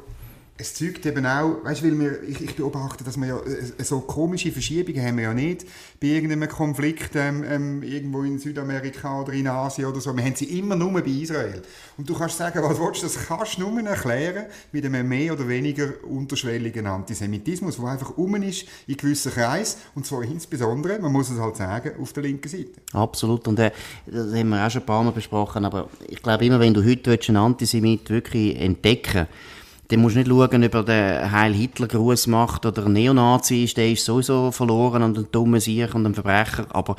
es 0.61 0.75
zeugt 0.75 1.07
eben 1.07 1.25
auch, 1.25 1.65
weißt, 1.65 1.83
weil 1.83 1.99
wir, 1.99 2.23
ich, 2.23 2.41
ich 2.43 2.55
beobachte, 2.55 3.03
dass 3.03 3.17
wir 3.17 3.27
ja 3.27 3.39
äh, 3.39 3.83
so 3.83 4.01
komische 4.01 4.53
Verschiebungen 4.53 5.03
haben 5.05 5.17
wir 5.17 5.25
ja 5.25 5.35
nicht 5.35 5.67
bei 6.01 6.09
irgendeinem 6.09 6.49
Konflikt 6.49 7.17
ähm, 7.17 7.43
ähm, 7.49 7.83
irgendwo 7.83 8.23
in 8.23 8.39
Südamerika 8.39 9.23
oder 9.23 9.33
in 9.33 9.49
Asien 9.49 9.87
oder 9.87 10.01
so. 10.01 10.15
Wir 10.15 10.23
haben 10.23 10.35
sie 10.35 10.59
immer 10.59 10.77
nur 10.77 10.93
bei 10.93 11.09
Israel. 11.09 11.63
Und 11.97 12.09
du 12.09 12.15
kannst 12.15 12.37
sagen, 12.37 12.63
was 12.63 12.79
willst 12.79 13.03
du, 13.03 13.07
das 13.07 13.27
kannst 13.27 13.59
du 13.59 13.71
nur 13.71 13.81
erklären 13.83 14.47
mit 14.71 14.85
einem 14.85 15.09
mehr 15.09 15.33
oder 15.33 15.49
weniger 15.49 15.89
unterschwelligen 16.07 16.87
Antisemitismus, 16.87 17.77
der 17.77 17.87
einfach 17.87 18.17
um 18.19 18.35
ist 18.43 18.67
in 18.87 18.97
gewissen 18.97 19.33
Kreisen 19.33 19.79
und 19.95 20.07
zwar 20.07 20.23
insbesondere, 20.23 20.99
man 20.99 21.13
muss 21.13 21.31
es 21.31 21.39
halt 21.39 21.57
sagen, 21.57 21.93
auf 22.01 22.13
der 22.13 22.23
linken 22.23 22.49
Seite. 22.49 22.71
Absolut 22.93 23.49
und 23.49 23.59
äh, 23.59 23.71
das 24.07 24.33
haben 24.35 24.49
wir 24.51 24.65
auch 24.65 24.71
schon 24.71 24.83
ein 24.83 24.87
paar 24.87 25.03
Mal 25.03 25.11
besprochen, 25.11 25.65
aber 25.65 25.89
ich 26.07 26.23
glaube 26.23 26.45
immer, 26.45 26.61
wenn 26.61 26.75
du 26.75 26.85
heute 26.85 27.19
einen 27.29 27.37
Antisemit 27.37 28.11
wirklich 28.11 28.57
entdecken 28.57 29.27
willst, 29.27 29.60
dann 29.91 30.01
musst 30.01 30.15
du 30.15 30.21
nicht 30.21 30.29
schauen, 30.29 30.65
ob 30.65 30.75
er 30.75 30.83
den 30.85 31.33
Heil 31.33 31.53
Hitler 31.53 31.89
Gruß 31.89 32.29
macht 32.29 32.65
oder 32.65 32.87
ein 32.87 32.93
Neonazi 32.93 33.65
ist, 33.65 33.77
der 33.77 33.91
ist 33.91 34.05
sowieso 34.05 34.53
verloren 34.53 35.03
und 35.03 35.19
ein 35.19 35.27
dummer 35.33 35.61
Sieg 35.61 35.95
und 35.95 36.07
ein 36.07 36.15
Verbrecher, 36.15 36.67
aber 36.71 36.95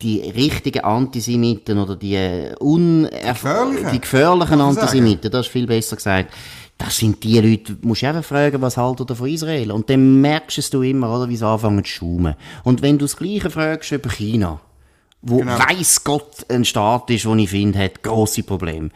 die 0.00 0.20
richtigen 0.20 0.84
Antisemiten 0.84 1.78
oder 1.78 1.96
die, 1.96 2.14
äh, 2.14 2.54
gefährlichen, 2.58 3.90
die 3.92 4.00
gefährlichen 4.00 4.60
Antisemiten, 4.60 5.30
das 5.30 5.46
ist 5.46 5.52
viel 5.52 5.66
besser 5.66 5.96
gesagt, 5.96 6.32
das 6.78 6.96
sind 6.96 7.22
die 7.22 7.38
Leute, 7.38 7.76
musst 7.82 8.02
du 8.02 8.08
einfach 8.08 8.24
fragen, 8.24 8.60
was 8.60 8.76
haltet 8.76 9.10
ihr 9.10 9.16
von 9.16 9.28
Israel? 9.28 9.70
Und 9.70 9.88
dann 9.90 10.20
merkst 10.20 10.72
du 10.74 10.82
immer, 10.82 11.14
oder, 11.14 11.28
wie 11.28 11.36
sie 11.36 11.46
anfangen 11.46 11.84
zu 11.84 11.90
schaumen. 11.90 12.34
Und 12.64 12.82
wenn 12.82 12.98
du 12.98 13.04
das 13.04 13.16
Gleiche 13.16 13.50
fragst 13.50 13.92
über 13.92 14.10
China, 14.10 14.60
wo 15.22 15.38
genau. 15.38 15.58
weiss 15.58 16.02
Gott 16.02 16.44
ein 16.48 16.64
Staat 16.64 17.10
ist, 17.10 17.26
wo 17.26 17.34
ich 17.36 17.48
finde, 17.48 17.78
hat 17.78 18.02
grosse 18.02 18.42
Probleme 18.42 18.90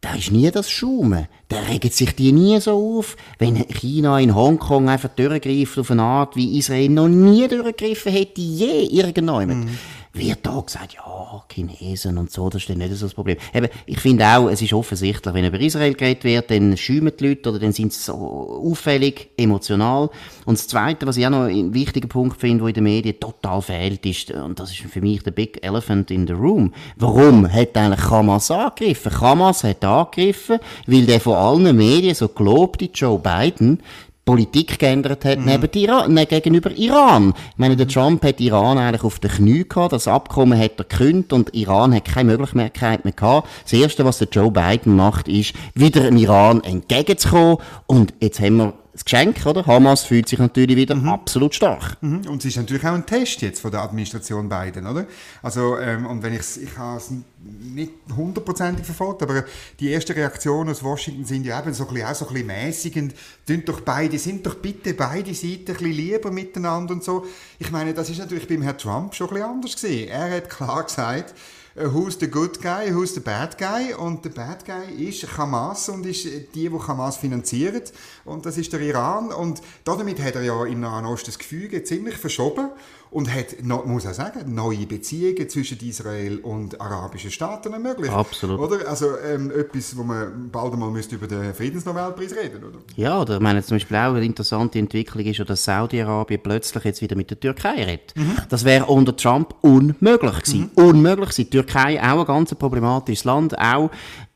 da 0.00 0.14
ist 0.14 0.30
nie 0.30 0.50
das 0.50 0.70
Schaumen. 0.70 1.26
Da 1.48 1.58
regt 1.60 1.92
sich 1.92 2.14
die 2.14 2.32
nie 2.32 2.60
so 2.60 2.98
auf, 2.98 3.16
wenn 3.38 3.56
China 3.68 4.20
in 4.20 4.34
Hongkong 4.34 4.88
einfach 4.88 5.08
durchgreift 5.08 5.78
auf 5.78 5.90
eine 5.90 6.02
Art, 6.02 6.36
wie 6.36 6.58
Israel 6.58 6.88
noch 6.90 7.08
nie 7.08 7.48
durchgegriffen 7.48 8.12
hätte, 8.12 8.40
je 8.40 8.84
irgendwann. 8.84 9.48
Mhm. 9.48 9.78
Wird 10.16 10.40
da 10.42 10.60
gesagt, 10.60 10.94
ja, 10.94 11.44
Chinesen 11.52 12.18
und 12.18 12.30
so, 12.30 12.48
das 12.48 12.62
ist 12.62 12.70
dann 12.70 12.78
nicht 12.78 12.94
so 12.94 13.06
das 13.06 13.14
Problem. 13.14 13.36
Eben, 13.54 13.68
ich 13.86 14.00
finde 14.00 14.26
auch, 14.26 14.48
es 14.48 14.62
ist 14.62 14.72
offensichtlich, 14.72 15.34
wenn 15.34 15.44
über 15.44 15.60
Israel 15.60 15.94
geredet 15.94 16.24
wird, 16.24 16.50
dann 16.50 16.76
schäumen 16.76 17.12
die 17.18 17.28
Leute 17.28 17.50
oder 17.50 17.58
dann 17.58 17.72
sind 17.72 17.92
sie 17.92 18.02
so 18.02 18.14
auffällig, 18.14 19.30
emotional. 19.36 20.10
Und 20.44 20.58
das 20.58 20.68
Zweite, 20.68 21.06
was 21.06 21.16
ich 21.16 21.26
auch 21.26 21.30
noch 21.30 21.44
einen 21.44 21.74
wichtigen 21.74 22.08
Punkt 22.08 22.40
finde, 22.40 22.58
der 22.58 22.68
in 22.68 22.74
den 22.74 22.84
Medien 22.84 23.20
total 23.20 23.62
fehlt, 23.62 24.04
ist, 24.06 24.30
und 24.30 24.58
das 24.58 24.70
ist 24.70 24.80
für 24.80 25.00
mich 25.00 25.22
der 25.22 25.30
Big 25.30 25.64
Elephant 25.64 26.10
in 26.10 26.26
the 26.26 26.32
Room, 26.32 26.72
warum 26.96 27.50
hat 27.50 27.76
eigentlich 27.76 28.10
Hamas 28.10 28.50
angegriffen? 28.50 29.20
Hamas 29.20 29.64
hat 29.64 29.84
angegriffen, 29.84 30.58
weil 30.86 31.06
der 31.06 31.20
von 31.20 31.34
allen 31.34 31.76
Medien 31.76 32.14
so 32.14 32.28
gelobte 32.28 32.90
Joe 32.92 33.18
Biden 33.18 33.80
Politik 34.26 34.80
geändert 34.80 35.24
hat 35.24 35.38
mhm. 35.38 35.44
neben 35.44 35.70
Iran, 35.72 36.12
ne, 36.12 36.26
gegenüber 36.26 36.72
Iran. 36.72 37.32
Ich 37.52 37.58
meine, 37.58 37.76
der 37.76 37.86
Trump 37.86 38.24
hat 38.24 38.40
Iran 38.40 38.76
eigentlich 38.76 39.04
auf 39.04 39.20
den 39.20 39.30
Knie 39.30 39.64
gehabt, 39.66 39.92
das 39.92 40.08
Abkommen 40.08 40.58
hat 40.58 40.72
er 40.78 40.84
gekündigt 40.84 41.32
und 41.32 41.54
Iran 41.54 41.94
hat 41.94 42.06
keine 42.06 42.36
Möglichkeit 42.36 43.04
mehr 43.04 43.14
gehabt. 43.14 43.48
Das 43.62 43.72
Erste, 43.72 44.04
was 44.04 44.18
der 44.18 44.28
Joe 44.28 44.50
Biden 44.50 44.96
macht, 44.96 45.28
ist, 45.28 45.54
wieder 45.74 46.08
in 46.08 46.18
Iran 46.18 46.62
entgegenzukommen 46.64 47.58
und 47.86 48.14
jetzt 48.20 48.40
haben 48.40 48.56
wir 48.56 48.72
das 48.96 49.04
Geschenk, 49.04 49.44
oder? 49.44 49.66
Hamas 49.66 50.04
fühlt 50.04 50.28
sich 50.28 50.38
natürlich 50.38 50.76
wieder 50.76 50.94
mhm. 50.94 51.08
absolut 51.08 51.54
stark. 51.54 51.98
Mhm. 52.00 52.26
Und 52.28 52.38
es 52.38 52.46
ist 52.46 52.56
natürlich 52.56 52.84
auch 52.84 52.94
ein 52.94 53.04
Test 53.04 53.42
jetzt 53.42 53.60
von 53.60 53.70
der 53.70 53.82
Administration 53.82 54.48
Biden, 54.48 54.86
oder? 54.86 55.06
Also, 55.42 55.78
ähm, 55.78 56.06
und 56.06 56.22
wenn 56.22 56.32
ich 56.32 56.40
ich 56.62 56.76
habe 56.78 56.96
es 56.96 57.10
nicht 57.10 57.92
hundertprozentig 58.16 58.86
verfolgt, 58.86 59.22
aber 59.22 59.44
die 59.78 59.92
ersten 59.92 60.12
Reaktionen 60.12 60.70
aus 60.70 60.82
Washington 60.82 61.24
sind 61.24 61.44
ja 61.44 61.60
eben 61.60 61.74
so 61.74 61.86
ein 61.86 61.94
bisschen, 61.94 62.08
auch 62.08 62.14
so 62.14 62.26
ein 62.26 62.32
bisschen 62.32 62.46
mäßigend. 62.46 63.14
Sind 63.46 63.68
doch 63.68 63.80
beide, 63.82 64.18
sind 64.18 64.46
doch 64.46 64.56
bitte 64.56 64.94
beide 64.94 65.34
Seiten 65.34 65.58
ein 65.58 65.64
bisschen 65.64 65.92
lieber 65.92 66.30
miteinander 66.30 66.94
und 66.94 67.04
so. 67.04 67.26
Ich 67.58 67.70
meine, 67.70 67.92
das 67.92 68.08
ist 68.08 68.18
natürlich 68.18 68.48
beim 68.48 68.62
Herrn 68.62 68.78
Trump 68.78 69.14
schon 69.14 69.28
ein 69.28 69.34
bisschen 69.34 69.50
anders 69.50 69.74
gesehen. 69.74 70.08
Er 70.08 70.30
hat 70.30 70.48
klar 70.48 70.84
gesagt, 70.84 71.34
who's 71.76 72.18
the 72.18 72.28
good 72.28 72.60
guy, 72.60 72.90
who's 72.90 73.14
the 73.14 73.20
bad 73.20 73.58
guy. 73.58 73.94
Und 73.94 74.24
der 74.24 74.30
bad 74.30 74.64
guy 74.64 75.08
ist 75.08 75.36
Hamas 75.36 75.88
und 75.88 76.06
ist 76.06 76.24
die, 76.24 76.68
die 76.68 76.70
Hamas 76.70 77.16
finanziert. 77.18 77.92
Und 78.24 78.46
das 78.46 78.56
ist 78.56 78.72
der 78.72 78.80
Iran. 78.80 79.32
Und 79.32 79.60
damit 79.84 80.20
hat 80.20 80.34
er 80.36 80.42
ja 80.42 80.64
im 80.64 80.80
Nahen 80.80 81.06
Osten 81.06 81.26
das 81.26 81.38
Gefüge 81.38 81.84
ziemlich 81.84 82.16
verschoben 82.16 82.70
und 83.10 83.32
hat, 83.32 83.62
muss 83.62 84.06
auch 84.06 84.12
sagen, 84.12 84.54
neue 84.54 84.86
Beziehungen 84.86 85.48
zwischen 85.48 85.78
Israel 85.80 86.38
und 86.38 86.80
arabischen 86.80 87.30
Staaten 87.30 87.72
ermöglicht. 87.72 88.12
Absolut. 88.12 88.58
Oder? 88.58 88.88
Also 88.88 89.16
ähm, 89.18 89.50
etwas, 89.50 89.96
wo 89.96 90.02
man 90.02 90.50
bald 90.50 90.72
einmal 90.72 90.90
müsste 90.90 91.14
über 91.14 91.26
den 91.26 91.54
Friedensnobelpreis 91.54 92.32
reden 92.34 92.64
oder? 92.64 92.78
Ja, 92.96 93.20
oder 93.20 93.36
ich 93.36 93.40
meine 93.40 93.62
zum 93.62 93.76
Beispiel 93.76 93.96
auch 93.96 94.14
eine 94.14 94.24
interessante 94.24 94.78
Entwicklung 94.78 95.24
ist 95.24 95.38
ja, 95.38 95.44
dass 95.44 95.64
Saudi-Arabien 95.64 96.40
plötzlich 96.42 96.84
jetzt 96.84 97.00
wieder 97.00 97.16
mit 97.16 97.30
der 97.30 97.40
Türkei 97.40 97.84
redet. 97.84 98.14
Mhm. 98.16 98.36
Das 98.48 98.64
wäre 98.64 98.86
unter 98.86 99.16
Trump 99.16 99.54
unmöglich 99.60 100.42
gewesen. 100.42 100.70
Mhm. 100.74 100.84
Unmöglich 100.84 101.30
gewesen. 101.30 101.44
Die 101.44 101.50
Türkei 101.50 102.02
auch 102.02 102.20
ein 102.20 102.26
ganz 102.26 102.54
problematisches 102.54 103.24
Land, 103.24 103.58
auch 103.58 103.90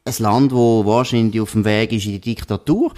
ein 0.04 0.14
Land, 0.18 0.52
wo 0.52 0.84
wahrscheinlich 0.86 1.40
auf 1.40 1.52
dem 1.52 1.64
Weg 1.64 1.92
ist 1.92 2.06
in 2.06 2.12
die 2.12 2.20
Diktatur. 2.20 2.92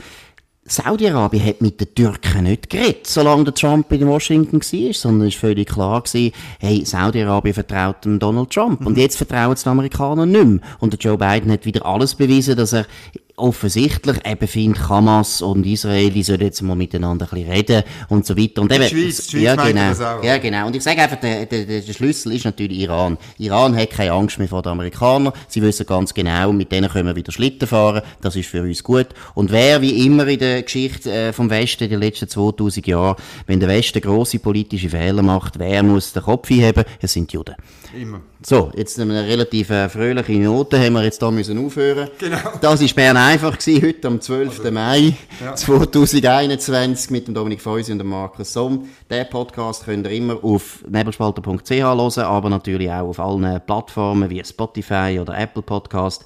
Saudi-Arabien 0.65 1.45
hat 1.45 1.61
mit 1.61 1.81
den 1.81 1.93
Türken 1.93 2.45
nicht 2.45 2.71
geredet, 2.71 3.07
solange 3.07 3.45
der 3.45 3.55
Trump 3.55 3.91
in 3.91 4.07
Washington 4.07 4.61
war, 4.61 4.93
sondern 4.93 5.29
es 5.29 5.35
war 5.35 5.49
völlig 5.51 5.69
klar 5.69 6.01
gewesen, 6.03 6.33
hey, 6.61 6.85
Saudi-Arabien 6.85 7.55
vertraut 7.55 8.05
dem 8.05 8.21
Donald 8.21 8.51
Trump. 8.51 8.81
Mhm. 8.81 8.87
Und 8.87 8.97
jetzt 8.97 9.17
vertrauen 9.17 9.53
es 9.53 9.65
den 9.65 9.71
Amerikanern 9.71 10.31
nicht 10.31 10.45
mehr. 10.45 10.61
Und 10.79 10.93
der 10.93 11.01
Joe 11.01 11.19
Biden 11.19 11.51
hat 11.51 11.67
wieder 11.67 11.85
alles 11.85 12.15
bewiesen, 12.15 12.57
dass 12.57 12.73
er 12.73 12.87
offensichtlich 13.37 14.19
eben 14.27 14.47
findet, 14.47 14.89
Hamas 14.89 15.43
und 15.43 15.67
Israel, 15.67 16.11
die 16.11 16.23
sollen 16.23 16.41
jetzt 16.41 16.63
mal 16.63 16.75
miteinander 16.75 17.27
ein 17.27 17.35
bisschen 17.35 17.53
reden 17.53 17.83
und 18.09 18.27
so 18.27 18.37
weiter. 18.37 18.63
Und 18.63 18.73
eben, 18.73 18.83
die 18.83 18.89
Schweiz, 18.89 19.27
die 19.27 19.31
Schweiz 19.31 19.43
ja, 19.43 19.55
genau, 19.57 19.89
das 19.89 20.01
auch. 20.01 20.23
Ja, 20.23 20.39
genau. 20.39 20.67
Und 20.67 20.77
ich 20.77 20.83
sage 20.83 21.01
einfach, 21.03 21.19
der, 21.19 21.47
der, 21.47 21.65
der 21.65 21.93
Schlüssel 21.93 22.33
ist 22.33 22.45
natürlich 22.45 22.79
Iran. 22.79 23.19
Iran 23.39 23.77
hat 23.77 23.91
keine 23.91 24.13
Angst 24.13 24.39
mehr 24.39 24.49
vor 24.49 24.63
den 24.63 24.73
Amerikanern. 24.73 25.33
Sie 25.49 25.63
wissen 25.63 25.87
ganz 25.87 26.13
genau, 26.13 26.53
mit 26.53 26.71
denen 26.73 26.91
können 26.91 27.09
wir 27.09 27.17
wieder 27.17 27.33
Schlitten 27.33 27.67
fahren. 27.67 28.03
Das 28.21 28.37
ist 28.37 28.49
für 28.49 28.63
uns 28.63 28.83
gut. 28.83 29.09
Und 29.35 29.51
wer, 29.51 29.81
wie 29.81 30.07
immer 30.07 30.27
in 30.27 30.39
der 30.39 30.63
Geschichte 30.63 31.11
äh, 31.11 31.33
vom 31.33 31.51
Westen 31.51 31.85
in 31.85 31.91
den 31.91 32.01
letzten 32.01 32.29
2000 32.29 32.87
Jahren, 32.87 33.17
wenn 33.47 33.61
der 33.61 33.69
Westen 33.69 34.01
grosse 34.01 34.39
politische 34.39 34.91
Fehler 34.91 35.23
macht, 35.23 35.59
wer 35.59 35.83
muss 35.83 36.13
den 36.13 36.23
Kopf 36.23 36.51
heben? 36.51 36.85
Es 37.01 37.13
sind 37.13 37.33
die 37.33 37.37
Juden. 37.37 37.55
Immer. 37.99 38.21
So, 38.45 38.73
jetzt 38.75 38.99
eine 38.99 39.25
relativ 39.25 39.71
äh, 39.71 39.89
fröhliche 39.89 40.33
Note 40.33 40.79
haben 40.79 40.95
wir 40.95 41.05
jetzt 41.05 41.21
hier 41.21 41.31
müssen 41.31 41.65
aufhören. 41.65 42.09
Genau. 42.19 42.39
Das 42.61 42.81
ist 42.81 42.95
Bern 42.97 43.17
einfach 43.23 43.59
gewesen, 43.59 43.87
heute 43.87 44.09
am 44.09 44.21
12. 44.21 44.59
Also, 44.59 44.71
Mai 44.73 45.15
ja. 45.43 45.55
2021 45.55 47.11
mit 47.11 47.27
dem 47.27 47.35
Dominik 47.35 47.61
Feusi 47.61 47.93
und 47.93 47.99
dem 47.99 48.09
Markus 48.09 48.53
Somm. 48.53 48.89
Den 49.11 49.29
Podcast 49.29 49.85
könnt 49.85 50.07
ihr 50.07 50.13
immer 50.13 50.43
auf 50.43 50.85
nebelspalter.ch 50.89 51.71
hören, 51.71 52.25
aber 52.25 52.51
natürlich 52.51 52.91
auch 52.91 53.09
auf 53.09 53.21
allen 53.21 53.61
Plattformen 53.65 54.29
wie 54.31 54.45
Spotify 54.45 55.19
oder 55.21 55.39
Apple 55.39 55.63
Podcast. 55.63 56.25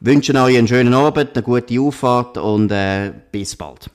Wünschen 0.00 0.36
euch 0.36 0.56
einen 0.56 0.68
schönen 0.68 0.94
Abend, 0.94 1.30
eine 1.34 1.42
gute 1.42 1.80
Auffahrt 1.80 2.38
und 2.38 2.70
äh, 2.70 3.12
bis 3.32 3.56
bald. 3.56 3.90